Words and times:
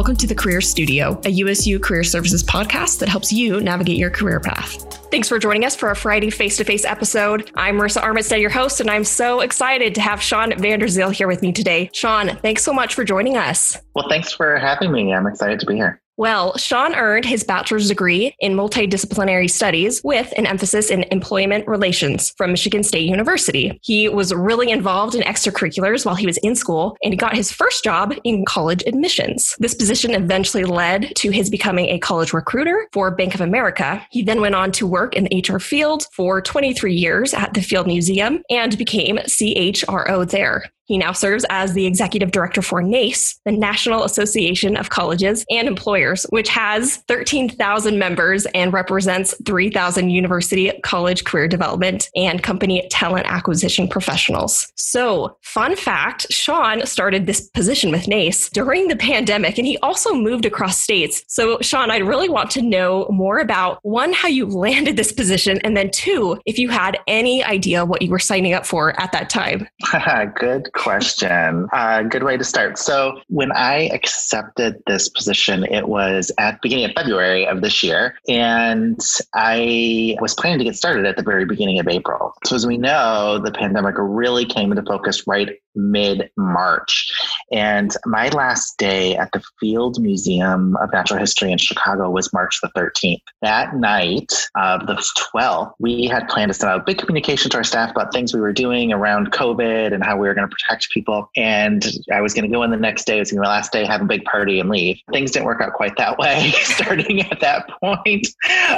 Welcome 0.00 0.16
to 0.16 0.26
the 0.26 0.34
Career 0.34 0.62
Studio, 0.62 1.20
a 1.26 1.28
USU 1.28 1.78
career 1.78 2.04
services 2.04 2.42
podcast 2.42 3.00
that 3.00 3.08
helps 3.10 3.34
you 3.34 3.60
navigate 3.60 3.98
your 3.98 4.08
career 4.08 4.40
path. 4.40 4.82
Thanks 5.10 5.28
for 5.28 5.38
joining 5.38 5.66
us 5.66 5.76
for 5.76 5.90
our 5.90 5.94
Friday 5.94 6.30
face 6.30 6.56
to 6.56 6.64
face 6.64 6.86
episode. 6.86 7.50
I'm 7.54 7.76
Marissa 7.76 8.00
Armistead, 8.00 8.40
your 8.40 8.48
host, 8.48 8.80
and 8.80 8.90
I'm 8.90 9.04
so 9.04 9.40
excited 9.40 9.94
to 9.96 10.00
have 10.00 10.22
Shawn 10.22 10.52
VanDerziel 10.52 11.12
here 11.12 11.28
with 11.28 11.42
me 11.42 11.52
today. 11.52 11.90
Shawn, 11.92 12.38
thanks 12.38 12.62
so 12.62 12.72
much 12.72 12.94
for 12.94 13.04
joining 13.04 13.36
us. 13.36 13.76
Well, 13.94 14.08
thanks 14.08 14.32
for 14.32 14.56
having 14.56 14.90
me. 14.90 15.12
I'm 15.12 15.26
excited 15.26 15.60
to 15.60 15.66
be 15.66 15.74
here. 15.74 16.00
Well, 16.20 16.54
Shawn 16.58 16.94
earned 16.94 17.24
his 17.24 17.44
bachelor's 17.44 17.88
degree 17.88 18.36
in 18.40 18.52
multidisciplinary 18.52 19.48
studies 19.48 20.02
with 20.04 20.34
an 20.36 20.44
emphasis 20.46 20.90
in 20.90 21.04
employment 21.04 21.66
relations 21.66 22.34
from 22.36 22.50
Michigan 22.50 22.82
State 22.82 23.08
University. 23.08 23.80
He 23.82 24.06
was 24.06 24.34
really 24.34 24.70
involved 24.70 25.14
in 25.14 25.22
extracurriculars 25.22 26.04
while 26.04 26.16
he 26.16 26.26
was 26.26 26.36
in 26.42 26.54
school 26.54 26.94
and 27.02 27.14
he 27.14 27.16
got 27.16 27.34
his 27.34 27.50
first 27.50 27.82
job 27.82 28.12
in 28.22 28.44
college 28.44 28.82
admissions. 28.86 29.56
This 29.60 29.72
position 29.72 30.10
eventually 30.10 30.64
led 30.64 31.16
to 31.16 31.30
his 31.30 31.48
becoming 31.48 31.86
a 31.86 31.98
college 31.98 32.34
recruiter 32.34 32.86
for 32.92 33.10
Bank 33.10 33.34
of 33.34 33.40
America. 33.40 34.06
He 34.10 34.22
then 34.22 34.42
went 34.42 34.54
on 34.54 34.72
to 34.72 34.86
work 34.86 35.16
in 35.16 35.24
the 35.24 35.42
HR 35.42 35.58
field 35.58 36.04
for 36.12 36.42
23 36.42 36.92
years 36.92 37.32
at 37.32 37.54
the 37.54 37.62
Field 37.62 37.86
Museum 37.86 38.42
and 38.50 38.76
became 38.76 39.16
CHRO 39.16 40.28
there. 40.28 40.70
He 40.90 40.98
now 40.98 41.12
serves 41.12 41.46
as 41.50 41.72
the 41.72 41.86
executive 41.86 42.32
director 42.32 42.62
for 42.62 42.82
NACE, 42.82 43.38
the 43.44 43.52
National 43.52 44.02
Association 44.02 44.76
of 44.76 44.90
Colleges 44.90 45.44
and 45.48 45.68
Employers, 45.68 46.24
which 46.30 46.48
has 46.48 46.96
13,000 47.06 47.96
members 47.96 48.44
and 48.56 48.72
represents 48.72 49.32
3,000 49.46 50.10
university, 50.10 50.72
college 50.82 51.22
career 51.22 51.46
development, 51.46 52.10
and 52.16 52.42
company 52.42 52.88
talent 52.90 53.24
acquisition 53.26 53.86
professionals. 53.86 54.66
So, 54.74 55.36
fun 55.42 55.76
fact 55.76 56.26
Shawn 56.32 56.84
started 56.86 57.24
this 57.24 57.42
position 57.50 57.92
with 57.92 58.08
NACE 58.08 58.50
during 58.50 58.88
the 58.88 58.96
pandemic, 58.96 59.58
and 59.58 59.68
he 59.68 59.78
also 59.84 60.12
moved 60.12 60.44
across 60.44 60.80
states. 60.80 61.22
So, 61.28 61.60
Shawn, 61.60 61.92
I'd 61.92 62.02
really 62.02 62.28
want 62.28 62.50
to 62.50 62.62
know 62.62 63.06
more 63.10 63.38
about 63.38 63.78
one, 63.82 64.12
how 64.12 64.26
you 64.26 64.44
landed 64.44 64.96
this 64.96 65.12
position, 65.12 65.60
and 65.62 65.76
then 65.76 65.92
two, 65.92 66.40
if 66.46 66.58
you 66.58 66.68
had 66.68 66.98
any 67.06 67.44
idea 67.44 67.84
what 67.84 68.02
you 68.02 68.10
were 68.10 68.18
signing 68.18 68.54
up 68.54 68.66
for 68.66 69.00
at 69.00 69.12
that 69.12 69.30
time. 69.30 69.68
Good 70.34 70.72
question. 70.80 71.68
Uh, 71.72 72.02
good 72.02 72.22
way 72.22 72.36
to 72.36 72.44
start. 72.44 72.78
So, 72.78 73.20
when 73.28 73.52
I 73.52 73.90
accepted 73.92 74.82
this 74.86 75.08
position, 75.08 75.64
it 75.64 75.88
was 75.88 76.32
at 76.38 76.52
the 76.52 76.58
beginning 76.62 76.86
of 76.86 76.92
February 76.92 77.46
of 77.46 77.60
this 77.60 77.82
year, 77.82 78.16
and 78.28 78.98
I 79.34 80.16
was 80.20 80.34
planning 80.34 80.58
to 80.58 80.64
get 80.64 80.76
started 80.76 81.04
at 81.04 81.16
the 81.16 81.22
very 81.22 81.44
beginning 81.44 81.78
of 81.78 81.86
April. 81.86 82.32
So, 82.46 82.56
as 82.56 82.66
we 82.66 82.78
know, 82.78 83.38
the 83.38 83.52
pandemic 83.52 83.94
really 83.98 84.46
came 84.46 84.72
into 84.72 84.82
focus 84.82 85.26
right 85.26 85.50
mid 85.74 86.30
March. 86.36 87.10
And 87.52 87.94
my 88.06 88.28
last 88.28 88.76
day 88.78 89.16
at 89.16 89.30
the 89.32 89.42
Field 89.58 90.00
Museum 90.00 90.76
of 90.76 90.92
Natural 90.92 91.18
History 91.18 91.52
in 91.52 91.58
Chicago 91.58 92.10
was 92.10 92.32
March 92.32 92.60
the 92.60 92.70
13th. 92.76 93.20
That 93.42 93.76
night 93.76 94.32
of 94.56 94.86
the 94.86 94.94
12th, 95.34 95.72
we 95.78 96.06
had 96.06 96.28
planned 96.28 96.50
to 96.50 96.54
send 96.54 96.70
out 96.70 96.80
a 96.80 96.84
big 96.84 96.98
communication 96.98 97.50
to 97.50 97.56
our 97.56 97.64
staff 97.64 97.90
about 97.90 98.12
things 98.12 98.34
we 98.34 98.40
were 98.40 98.52
doing 98.52 98.92
around 98.92 99.32
COVID 99.32 99.92
and 99.92 100.04
how 100.04 100.16
we 100.16 100.28
were 100.28 100.34
going 100.34 100.48
to 100.48 100.54
protect 100.54 100.90
people. 100.90 101.30
And 101.36 101.84
I 102.12 102.20
was 102.20 102.34
going 102.34 102.48
to 102.48 102.54
go 102.54 102.62
in 102.62 102.70
the 102.70 102.76
next 102.76 103.06
day, 103.06 103.16
it 103.16 103.20
was 103.20 103.30
going 103.30 103.42
to 103.42 103.46
be 103.46 103.48
my 103.48 103.54
last 103.54 103.72
day, 103.72 103.84
have 103.84 104.02
a 104.02 104.06
big 104.06 104.24
party 104.24 104.60
and 104.60 104.68
leave. 104.68 104.98
Things 105.12 105.30
didn't 105.30 105.46
work 105.46 105.60
out 105.60 105.72
quite 105.72 105.96
that 105.96 106.18
way. 106.18 106.50
Starting 106.62 107.20
at 107.22 107.40
that 107.40 107.68
point, 107.82 108.26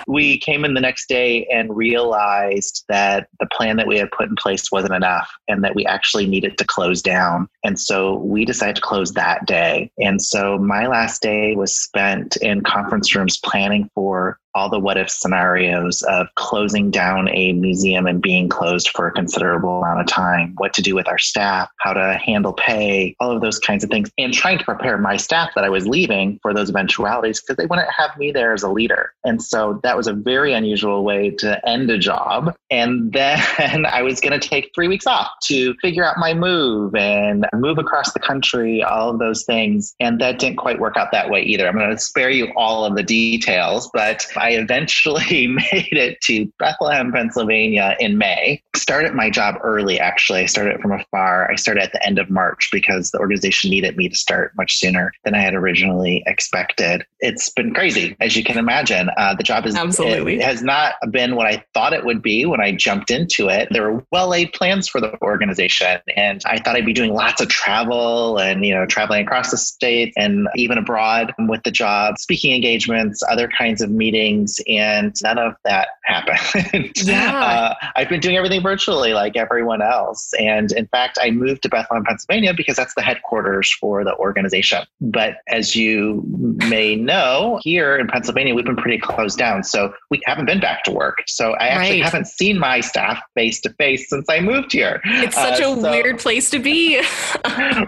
we 0.06 0.38
came 0.38 0.64
in 0.64 0.74
the 0.74 0.80
next 0.80 1.08
day 1.08 1.46
and 1.52 1.74
realized 1.74 2.84
that 2.88 3.28
the 3.40 3.46
plan 3.46 3.76
that 3.76 3.86
we 3.86 3.98
had 3.98 4.10
put 4.10 4.28
in 4.28 4.36
place 4.36 4.70
wasn't 4.70 4.94
enough 4.94 5.30
and 5.48 5.64
that 5.64 5.74
we 5.74 5.84
actually 5.86 6.26
needed 6.26 6.56
to 6.58 6.64
close 6.64 6.81
down. 7.02 7.48
And 7.64 7.78
so 7.78 8.16
we 8.16 8.44
decided 8.44 8.76
to 8.76 8.82
close 8.82 9.12
that 9.12 9.46
day. 9.46 9.90
And 9.98 10.20
so 10.20 10.58
my 10.58 10.86
last 10.86 11.22
day 11.22 11.54
was 11.54 11.78
spent 11.78 12.36
in 12.36 12.62
conference 12.62 13.14
rooms 13.14 13.38
planning 13.38 13.88
for 13.94 14.38
all 14.54 14.68
the 14.68 14.78
what 14.78 14.96
if 14.96 15.10
scenarios 15.10 16.02
of 16.02 16.26
closing 16.34 16.90
down 16.90 17.28
a 17.28 17.52
museum 17.52 18.06
and 18.06 18.20
being 18.20 18.48
closed 18.48 18.88
for 18.90 19.06
a 19.06 19.12
considerable 19.12 19.82
amount 19.82 20.00
of 20.00 20.06
time, 20.06 20.54
what 20.56 20.74
to 20.74 20.82
do 20.82 20.94
with 20.94 21.08
our 21.08 21.18
staff, 21.18 21.68
how 21.78 21.92
to 21.92 22.14
handle 22.14 22.52
pay, 22.52 23.16
all 23.20 23.30
of 23.30 23.40
those 23.40 23.58
kinds 23.58 23.84
of 23.84 23.90
things, 23.90 24.10
and 24.18 24.32
trying 24.32 24.58
to 24.58 24.64
prepare 24.64 24.98
my 24.98 25.16
staff 25.16 25.50
that 25.54 25.64
I 25.64 25.68
was 25.68 25.86
leaving 25.86 26.38
for 26.42 26.52
those 26.52 26.70
eventualities 26.70 27.40
because 27.40 27.56
they 27.56 27.66
wouldn't 27.66 27.88
have 27.90 28.16
me 28.18 28.32
there 28.32 28.52
as 28.52 28.62
a 28.62 28.70
leader. 28.70 29.12
And 29.24 29.42
so 29.42 29.80
that 29.82 29.96
was 29.96 30.06
a 30.06 30.12
very 30.12 30.52
unusual 30.52 31.04
way 31.04 31.30
to 31.38 31.68
end 31.68 31.90
a 31.90 31.98
job. 31.98 32.54
And 32.70 33.12
then 33.58 33.86
I 33.86 34.02
was 34.02 34.20
going 34.20 34.38
to 34.38 34.48
take 34.48 34.70
three 34.74 34.88
weeks 34.88 35.06
off 35.06 35.30
to 35.44 35.74
figure 35.80 36.04
out 36.04 36.16
my 36.18 36.34
move 36.34 36.94
and 36.94 37.46
move 37.54 37.78
across 37.78 38.12
the 38.12 38.20
country, 38.20 38.82
all 38.82 39.10
of 39.10 39.18
those 39.18 39.44
things. 39.44 39.94
And 40.00 40.20
that 40.20 40.38
didn't 40.38 40.56
quite 40.56 40.80
work 40.80 40.96
out 40.96 41.12
that 41.12 41.30
way 41.30 41.42
either. 41.42 41.66
I'm 41.68 41.76
going 41.76 41.90
to 41.90 41.98
spare 41.98 42.30
you 42.30 42.52
all 42.56 42.84
of 42.84 42.96
the 42.96 43.02
details, 43.02 43.90
but 43.92 44.26
I 44.42 44.50
eventually 44.50 45.46
made 45.72 45.92
it 45.92 46.20
to 46.22 46.52
Bethlehem, 46.58 47.12
Pennsylvania 47.12 47.96
in 48.00 48.18
May. 48.18 48.60
Started 48.74 49.14
my 49.14 49.30
job 49.30 49.54
early, 49.62 50.00
actually. 50.00 50.40
I 50.40 50.46
started 50.46 50.80
from 50.80 50.92
afar. 50.92 51.50
I 51.50 51.54
started 51.54 51.84
at 51.84 51.92
the 51.92 52.04
end 52.04 52.18
of 52.18 52.28
March 52.28 52.68
because 52.72 53.12
the 53.12 53.18
organization 53.18 53.70
needed 53.70 53.96
me 53.96 54.08
to 54.08 54.16
start 54.16 54.52
much 54.56 54.78
sooner 54.78 55.12
than 55.24 55.34
I 55.34 55.38
had 55.38 55.54
originally 55.54 56.24
expected. 56.26 57.04
It's 57.20 57.50
been 57.50 57.72
crazy, 57.72 58.16
as 58.20 58.36
you 58.36 58.42
can 58.42 58.58
imagine. 58.58 59.10
Uh, 59.16 59.34
the 59.34 59.44
job 59.44 59.64
is 59.64 59.76
absolutely 59.76 60.40
has 60.40 60.62
not 60.62 60.94
been 61.10 61.36
what 61.36 61.46
I 61.46 61.64
thought 61.72 61.92
it 61.92 62.04
would 62.04 62.20
be 62.20 62.44
when 62.44 62.60
I 62.60 62.72
jumped 62.72 63.12
into 63.12 63.48
it. 63.48 63.68
There 63.70 63.92
were 63.92 64.04
well 64.10 64.28
laid 64.28 64.52
plans 64.52 64.88
for 64.88 65.00
the 65.00 65.16
organization, 65.22 66.00
and 66.16 66.42
I 66.46 66.58
thought 66.58 66.74
I'd 66.74 66.86
be 66.86 66.92
doing 66.92 67.14
lots 67.14 67.40
of 67.40 67.48
travel 67.48 68.38
and 68.38 68.66
you 68.66 68.74
know 68.74 68.86
traveling 68.86 69.24
across 69.24 69.52
the 69.52 69.56
state 69.56 70.12
and 70.16 70.48
even 70.56 70.78
abroad 70.78 71.32
with 71.38 71.62
the 71.62 71.70
job, 71.70 72.18
speaking 72.18 72.54
engagements, 72.54 73.22
other 73.30 73.48
kinds 73.48 73.80
of 73.80 73.90
meetings 73.90 74.31
and 74.68 75.14
none 75.22 75.38
of 75.38 75.54
that 75.64 75.88
happened. 76.04 76.92
Yeah. 77.02 77.36
uh, 77.36 77.74
I've 77.96 78.08
been 78.08 78.20
doing 78.20 78.36
everything 78.36 78.62
virtually 78.62 79.12
like 79.12 79.36
everyone 79.36 79.82
else. 79.82 80.32
And 80.38 80.70
in 80.72 80.86
fact, 80.86 81.18
I 81.20 81.30
moved 81.30 81.62
to 81.62 81.68
Bethlehem, 81.68 82.04
Pennsylvania 82.04 82.54
because 82.54 82.76
that's 82.76 82.94
the 82.94 83.02
headquarters 83.02 83.72
for 83.80 84.04
the 84.04 84.14
organization. 84.16 84.84
But 85.00 85.36
as 85.48 85.74
you 85.74 86.22
may 86.68 86.96
know, 86.96 87.58
here 87.62 87.96
in 87.96 88.06
Pennsylvania, 88.06 88.54
we've 88.54 88.64
been 88.64 88.76
pretty 88.76 88.98
closed 88.98 89.38
down. 89.38 89.64
So 89.64 89.92
we 90.10 90.20
haven't 90.26 90.46
been 90.46 90.60
back 90.60 90.84
to 90.84 90.92
work. 90.92 91.22
So 91.26 91.52
I 91.54 91.68
actually 91.68 92.00
right. 92.00 92.04
haven't 92.04 92.26
seen 92.26 92.58
my 92.58 92.80
staff 92.80 93.20
face 93.34 93.60
to 93.62 93.70
face 93.74 94.08
since 94.08 94.28
I 94.28 94.40
moved 94.40 94.72
here. 94.72 95.00
It's 95.04 95.34
such 95.34 95.60
uh, 95.60 95.72
a 95.72 95.80
so, 95.80 95.90
weird 95.90 96.18
place 96.18 96.50
to 96.50 96.58
be. 96.58 96.98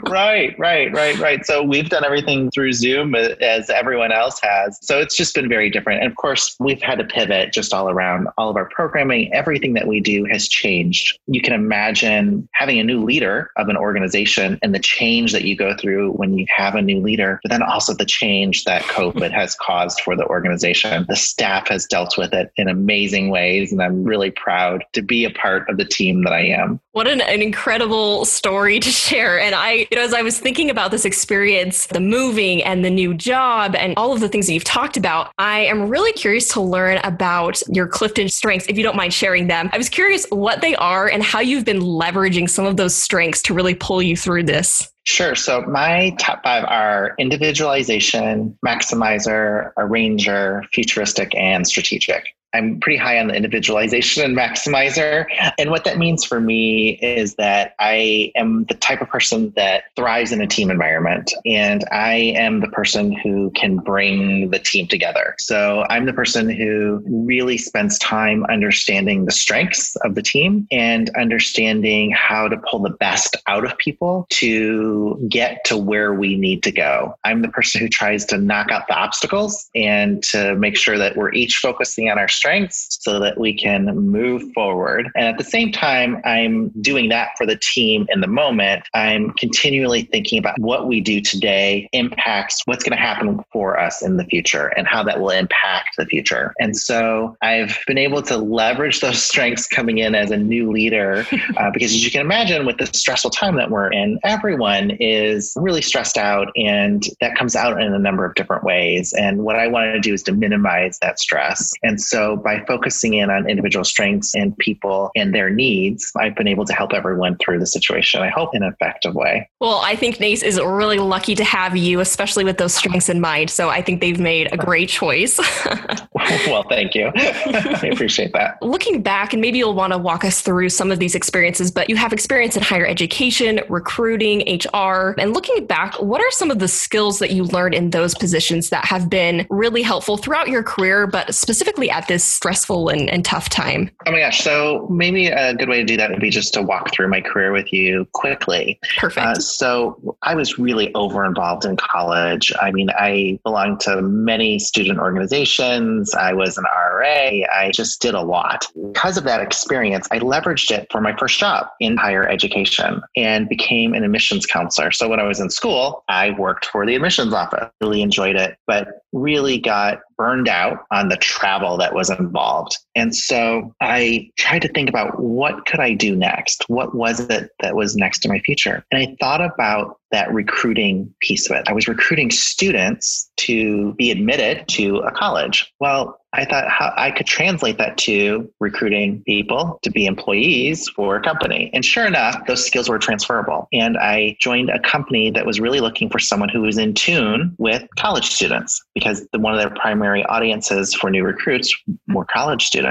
right, 0.09 0.59
right, 0.59 0.93
right, 0.93 1.19
right. 1.19 1.47
So 1.47 1.63
we've 1.63 1.89
done 1.89 2.05
everything 2.05 2.51
through 2.51 2.73
Zoom 2.73 3.15
as 3.15 3.71
everyone 3.71 4.13
else 4.13 4.41
has. 4.43 4.79
So 4.83 4.99
it's 5.01 5.17
just 5.17 5.35
been 5.35 5.49
very 5.49 5.71
different. 5.71 6.03
And 6.03 6.11
of 6.11 6.17
course, 6.17 6.34
course, 6.35 6.57
we've 6.59 6.83
had 6.83 6.99
to 6.99 7.05
pivot 7.05 7.53
just 7.53 7.73
all 7.73 7.89
around. 7.89 8.27
All 8.37 8.51
of 8.51 8.57
our 8.57 8.69
programming, 8.69 9.33
everything 9.33 9.75
that 9.75 9.87
we 9.87 10.01
do 10.01 10.25
has 10.25 10.49
changed. 10.49 11.17
You 11.27 11.41
can 11.41 11.53
imagine 11.53 12.49
having 12.53 12.81
a 12.81 12.85
new 12.85 13.05
leader 13.05 13.53
of 13.57 13.69
an 13.69 13.77
organization 13.77 14.59
and 14.61 14.75
the 14.75 14.81
change 14.81 15.31
that 15.33 15.45
you 15.45 15.57
go 15.57 15.77
through 15.77 16.11
when 16.13 16.37
you 16.37 16.45
have 16.55 16.75
a 16.75 16.83
new 16.83 17.01
leader, 17.01 17.39
but 17.45 17.53
then 17.53 17.63
also 17.63 17.95
the 17.95 18.05
change 18.05 18.65
that 18.65 18.83
COVID 18.95 19.31
has 19.31 19.55
caused 19.55 20.01
for 20.01 20.17
the 20.17 20.27
organization. 20.27 21.07
The 21.09 21.15
staff 21.15 21.69
has 21.69 21.87
dealt 21.87 22.19
with 22.19 22.33
it 22.33 22.51
in 22.57 22.69
amazing 22.69 23.31
ways, 23.31 23.71
and 23.71 23.81
I'm 23.81 24.03
really 24.03 24.33
proud 24.33 24.85
to 24.95 25.03
be 25.03 25.25
a 25.25 25.31
part 25.31 25.69
of 25.69 25.77
the 25.77 25.85
team 25.85 26.25
that 26.25 26.33
I 26.33 26.47
am. 26.47 26.81
What 26.93 27.07
an, 27.07 27.21
an 27.21 27.43
incredible 27.43 28.25
story 28.25 28.81
to 28.81 28.91
share. 28.91 29.39
And 29.39 29.55
I, 29.55 29.87
you 29.91 29.97
know, 29.97 30.03
as 30.03 30.15
I 30.15 30.23
was 30.23 30.39
thinking 30.39 30.71
about 30.71 30.91
this 30.91 31.05
experience, 31.05 31.87
the 31.87 32.01
moving 32.01 32.63
and 32.63 32.85
the 32.85 32.91
new 32.91 33.15
job 33.15 33.75
and 33.77 33.95
all 33.97 34.13
of 34.13 34.21
the 34.21 34.29
things 34.29 34.47
that 34.47 34.53
you've 34.53 34.65
talked 34.65 34.97
about, 34.97 35.33
I 35.39 35.61
am 35.61 35.89
really 35.89 36.13
curious 36.25 36.49
to 36.49 36.59
learn 36.59 36.97
about 37.05 37.63
your 37.69 37.87
Clifton 37.87 38.31
strengths, 38.31 38.67
if 38.67 38.79
you 38.79 38.83
don't 38.83 38.97
mind 38.97 39.13
sharing 39.13 39.47
them. 39.47 39.69
I 39.75 39.77
was 39.77 39.91
curious 39.91 40.25
what 40.31 40.63
they 40.63 40.75
are 40.77 41.07
and 41.07 41.23
how 41.23 41.41
you've 41.41 41.67
been 41.67 41.81
leveraging 41.81 42.49
some 42.49 42.65
of 42.65 42.79
those 42.79 42.95
strengths 42.95 43.43
to 43.43 43.53
really 43.53 43.75
pull 43.75 44.01
you 44.01 44.17
through 44.17 44.45
this. 44.45 44.91
Sure. 45.05 45.35
So 45.35 45.61
my 45.67 46.17
top 46.19 46.43
five 46.43 46.65
are 46.65 47.15
individualization, 47.19 48.57
maximizer, 48.65 49.73
arranger, 49.77 50.65
futuristic, 50.73 51.35
and 51.35 51.67
strategic. 51.67 52.35
I'm 52.55 52.79
pretty 52.81 52.97
high 52.97 53.19
on 53.19 53.27
the 53.27 53.35
individualization 53.35 54.23
and 54.25 54.37
maximizer. 54.37 55.27
And 55.59 55.71
what 55.71 55.85
that 55.85 55.99
means 55.99 56.25
for 56.25 56.41
me 56.41 56.91
is 57.03 57.35
that 57.35 57.75
I 57.81 58.33
am 58.37 58.65
the 58.67 58.75
type 58.75 59.01
of 59.01 59.09
person 59.09 59.53
that 59.57 59.85
thrives 59.97 60.31
in 60.31 60.41
a 60.41 60.47
team 60.47 60.71
environment. 60.71 61.35
And 61.45 61.85
I 61.91 62.15
am 62.37 62.61
the 62.61 62.69
person 62.69 63.13
who 63.13 63.51
can 63.51 63.77
bring 63.77 64.51
the 64.51 64.61
team 64.61 64.87
together. 64.87 65.35
So 65.39 65.85
I'm 65.91 66.07
the 66.07 66.13
person 66.13 66.49
who 66.49 67.03
really 67.07 67.59
spends 67.59 67.99
time 67.99 68.45
understanding 68.45 69.25
the 69.25 69.33
strengths 69.33 69.97
of 69.97 70.15
the 70.15 70.23
team 70.23 70.69
and 70.71 71.11
understanding 71.17 72.13
how 72.13 72.47
to 72.47 72.57
pull 72.71 72.79
the 72.79 72.91
best 72.91 73.37
out 73.49 73.65
of 73.65 73.77
people 73.79 74.27
to 74.31 75.27
get 75.29 75.65
to 75.65 75.77
where 75.77 76.15
we 76.15 76.37
need 76.37 76.63
to 76.63 76.71
go. 76.71 77.17
I'm 77.25 77.43
the 77.43 77.49
person 77.49 77.81
who 77.81 77.89
tries 77.89 78.25
to 78.27 78.39
knock 78.39 78.71
out 78.71 78.87
the 78.87 78.95
obstacles 78.95 79.69
and 79.75 80.23
to 80.25 80.55
make 80.55 80.77
sure 80.77 80.99
that 80.99 81.17
we're 81.17 81.33
each 81.33 81.57
focusing 81.57 82.11
on 82.11 82.19
our 82.19 82.29
strengths 82.29 82.44
strengths 82.45 82.99
so 83.01 83.19
that 83.19 83.39
we 83.39 83.57
can 83.57 83.87
move 83.97 84.43
forward. 84.53 85.11
And 85.17 85.27
at 85.27 85.39
the 85.39 85.45
same 85.45 85.73
time, 85.73 86.21
I'm 86.27 86.69
doing 86.83 87.09
that 87.09 87.31
for 87.39 87.47
the 87.47 87.57
team 87.57 88.07
in 88.11 88.21
the 88.21 88.27
moment. 88.27 88.83
I'm 88.93 89.31
continually 89.39 90.03
thinking 90.03 90.39
about 90.39 90.59
what 90.59 90.87
we 90.87 91.01
do 91.01 91.23
today 91.23 91.89
impacts 91.93 92.61
what's 92.67 92.85
going 92.85 92.95
to 92.95 93.03
happen 93.03 93.43
for 93.51 93.81
us 93.81 94.03
in 94.03 94.19
the 94.19 94.27
future 94.27 94.67
and 94.77 94.87
how 94.87 95.03
that 95.05 95.21
will 95.21 95.31
impact 95.31 95.97
the 95.97 96.05
future. 96.05 96.53
And 96.61 96.77
so 96.77 97.35
I've 97.41 97.79
been 97.87 97.97
able 97.97 98.21
to 98.25 98.37
leverage 98.37 99.01
those 99.01 99.23
strengths 99.31 99.67
coming 99.67 99.97
in 99.97 100.15
as 100.15 100.31
a 100.31 100.37
new 100.37 100.71
leader 100.71 101.27
uh, 101.57 101.71
because 101.73 101.93
as 101.93 102.05
you 102.05 102.11
can 102.11 102.21
imagine, 102.21 102.67
with 102.67 102.77
the 102.77 102.87
stressful 102.87 103.31
time 103.31 103.57
that 103.57 103.71
we're 103.71 103.91
in, 103.91 104.19
everyone 104.23 104.91
is 105.01 105.55
really 105.57 105.81
stressed 105.81 106.19
out 106.19 106.49
and 106.57 107.05
that 107.23 107.37
comes 107.39 107.57
out 107.57 107.81
in 107.81 107.95
a 107.95 107.99
number 107.99 108.27
of 108.27 108.35
different 108.35 108.65
ways. 108.65 109.15
And 109.15 109.45
what 109.45 109.57
I 109.57 109.67
want 109.67 109.95
to 109.95 110.01
do 110.01 110.13
is 110.13 110.23
to 110.25 110.33
minimize 110.33 110.99
that 111.01 111.19
stress. 111.19 111.73
And 111.83 111.99
so 111.99 112.34
by 112.37 112.65
focusing 112.67 113.15
in 113.15 113.31
on 113.31 113.49
individual 113.49 113.85
strengths 113.85 114.35
and 114.35 114.57
people 114.59 115.11
and 115.17 115.35
their 115.35 115.51
needs, 115.51 116.11
I've 116.17 116.35
been 116.35 116.49
able 116.49 116.65
to 116.67 116.73
help 116.73 116.93
everyone 116.93 117.37
through 117.39 117.59
the 117.59 117.67
situation, 117.67 118.21
I 118.23 118.29
hope, 118.29 118.55
in 118.55 118.63
an 118.63 118.73
effective 118.73 119.15
way. 119.15 119.49
Well, 119.61 119.81
I 119.85 119.97
think 119.97 120.21
NACE 120.21 120.43
is 120.43 120.61
really 120.61 120.99
lucky 120.99 121.35
to 121.35 121.45
have 121.45 121.77
you, 121.77 122.01
especially 122.01 122.45
with 122.45 122.59
those 122.59 122.75
strengths 122.75 123.09
in 123.09 123.21
mind. 123.21 123.51
So 123.51 123.69
I 123.69 123.83
think 123.83 124.01
they've 124.01 124.19
made 124.19 124.53
a 124.53 124.57
great 124.57 124.89
choice. 124.89 125.39
well, 126.47 126.65
thank 126.69 126.95
you. 126.95 127.11
I 127.17 127.91
appreciate 127.93 128.33
that. 128.33 128.61
Looking 128.63 129.03
back, 129.03 129.33
and 129.33 129.41
maybe 129.41 129.59
you'll 129.59 129.75
want 129.75 129.93
to 129.93 129.99
walk 129.99 130.25
us 130.25 130.41
through 130.41 130.69
some 130.69 130.91
of 130.91 130.99
these 130.99 131.15
experiences, 131.15 131.71
but 131.71 131.89
you 131.91 131.97
have 131.97 132.13
experience 132.13 132.57
in 132.57 132.63
higher 132.63 132.87
education, 132.87 133.61
recruiting, 133.69 134.61
HR. 134.61 135.15
And 135.19 135.33
looking 135.35 135.67
back, 135.67 136.01
what 136.01 136.21
are 136.21 136.31
some 136.31 136.51
of 136.51 136.59
the 136.59 136.69
skills 136.69 137.19
that 137.19 137.31
you 137.31 137.45
learned 137.45 137.75
in 137.75 137.91
those 137.91 138.15
positions 138.15 138.71
that 138.71 138.85
have 138.85 139.09
been 139.11 139.47
really 139.51 139.83
helpful 139.83 140.17
throughout 140.17 140.49
your 140.49 140.63
career, 140.63 141.07
but 141.07 141.35
specifically 141.35 141.91
at 141.91 142.09
this 142.09 142.24
stressful 142.27 142.89
and, 142.89 143.09
and 143.11 143.25
tough 143.25 143.49
time? 143.49 143.91
Oh 144.07 144.13
my 144.13 144.21
gosh. 144.21 144.43
So 144.43 144.87
maybe 144.91 145.29
a 145.29 145.55
good 145.55 145.69
way 145.69 145.79
to 145.79 145.85
do 145.85 145.97
that 145.97 146.11
would 146.11 146.21
be 146.21 146.31
just 146.31 146.55
to 146.55 146.63
walk 146.63 146.93
through 146.93 147.09
my 147.09 147.21
career 147.21 147.53
with 147.53 147.73
you 147.73 148.07
quickly. 148.13 148.79
Perfect. 148.97 149.27
Uh, 149.27 149.35
so 149.35 150.17
I 150.23 150.35
was 150.35 150.59
really 150.59 150.93
over 150.95 151.25
involved 151.25 151.65
in 151.65 151.77
college. 151.77 152.53
I 152.61 152.71
mean, 152.71 152.89
I 152.99 153.39
belonged 153.45 153.81
to 153.81 154.03
many 154.03 154.59
student 154.59 154.99
organizations. 154.99 156.15
I 156.15 156.33
was 156.33 156.59
an 156.59 156.65
RA. 156.65 157.45
I 157.53 157.71
just 157.73 158.01
did 158.01 158.15
a 158.15 158.23
lot. 158.23 158.67
Because 158.93 159.17
of 159.17 159.25
that 159.25 159.41
experience, 159.41 160.09
I 160.11 160.19
leveraged 160.19 160.71
it 160.71 160.89
for 160.91 161.01
my 161.01 161.17
first 161.17 161.39
job 161.39 161.67
in 161.81 161.97
higher 161.97 162.29
education 162.29 163.03
and 163.17 163.49
became 163.49 163.95
an 163.95 164.05
admissions 164.05 164.47
counselor. 164.47 164.91
So 164.91 165.09
when 165.09 165.21
I 165.21 165.25
was 165.25 165.41
in 165.41 165.51
school, 165.51 166.05
I 166.09 166.31
worked 166.31 166.67
for 166.67 166.87
the 166.87 166.95
admissions 166.95 167.33
office. 167.33 167.71
Really 167.81 168.03
enjoyed 168.03 168.37
it, 168.37 168.57
but 168.67 168.89
really 169.13 169.59
got 169.59 170.01
burned 170.17 170.49
out 170.49 170.79
on 170.91 171.09
the 171.09 171.17
travel 171.17 171.77
that 171.79 171.95
was 171.95 172.11
involved. 172.11 172.79
And 172.95 173.15
so 173.15 173.75
I 173.81 174.31
tried 174.39 174.63
to 174.63 174.69
think 174.69 174.89
about 174.89 175.21
what 175.21 175.67
could 175.67 175.81
I 175.81 175.95
do 175.95 176.15
next? 176.15 176.65
What 176.69 176.95
was 176.95 177.21
it 177.21 177.51
that 177.61 177.75
was 177.75 177.97
next 177.97 178.21
to 178.21 178.29
my 178.29 178.39
future? 178.41 178.85
And 178.91 179.03
I 179.03 179.17
thought 179.21 179.41
about 179.41 179.99
that 180.15 180.33
recruiting 180.33 181.13
piece 181.21 181.51
of 181.51 181.57
it. 181.57 181.65
I 181.67 181.73
was 181.73 181.89
recruiting 181.89 182.31
students 182.31 183.29
to 183.39 183.95
be 183.95 184.13
admitted 184.13 184.69
to 184.69 184.99
a 184.99 185.11
college. 185.11 185.73
Well, 185.81 186.21
I 186.33 186.45
thought 186.45 186.69
how 186.69 186.93
I 186.97 187.11
could 187.11 187.27
translate 187.27 187.79
that 187.79 187.97
to 187.99 188.51
recruiting 188.61 189.23
people 189.25 189.79
to 189.83 189.91
be 189.91 190.07
employees 190.07 190.89
for 190.89 191.17
a 191.17 191.23
company. 191.23 191.71
And 191.73 191.85
sure 191.85 192.07
enough, 192.07 192.47
those 192.47 192.65
skills 192.65 192.89
were 192.89 192.99
transferable. 192.99 193.69
And 193.73 193.97
I 193.97 194.37
joined 194.41 194.71
a 194.71 194.81
company 194.81 195.31
that 195.31 195.47
was 195.47 195.61
really 195.61 195.81
looking 195.81 196.11
for 196.11 196.19
someone 196.19 196.49
who 196.49 196.63
was 196.63 196.79
in 196.79 196.95
tune 196.95 197.55
with 197.59 197.85
college 197.99 198.31
students 198.31 198.85
because 198.95 199.27
the, 199.33 199.39
one 199.39 199.53
of 199.53 199.61
their 199.61 199.71
primary 199.81 200.25
audiences 200.27 200.95
for 200.95 201.11
new 201.11 201.25
recruits 201.25 201.75
were 202.09 202.25
college 202.25 202.65
students. 202.67 202.84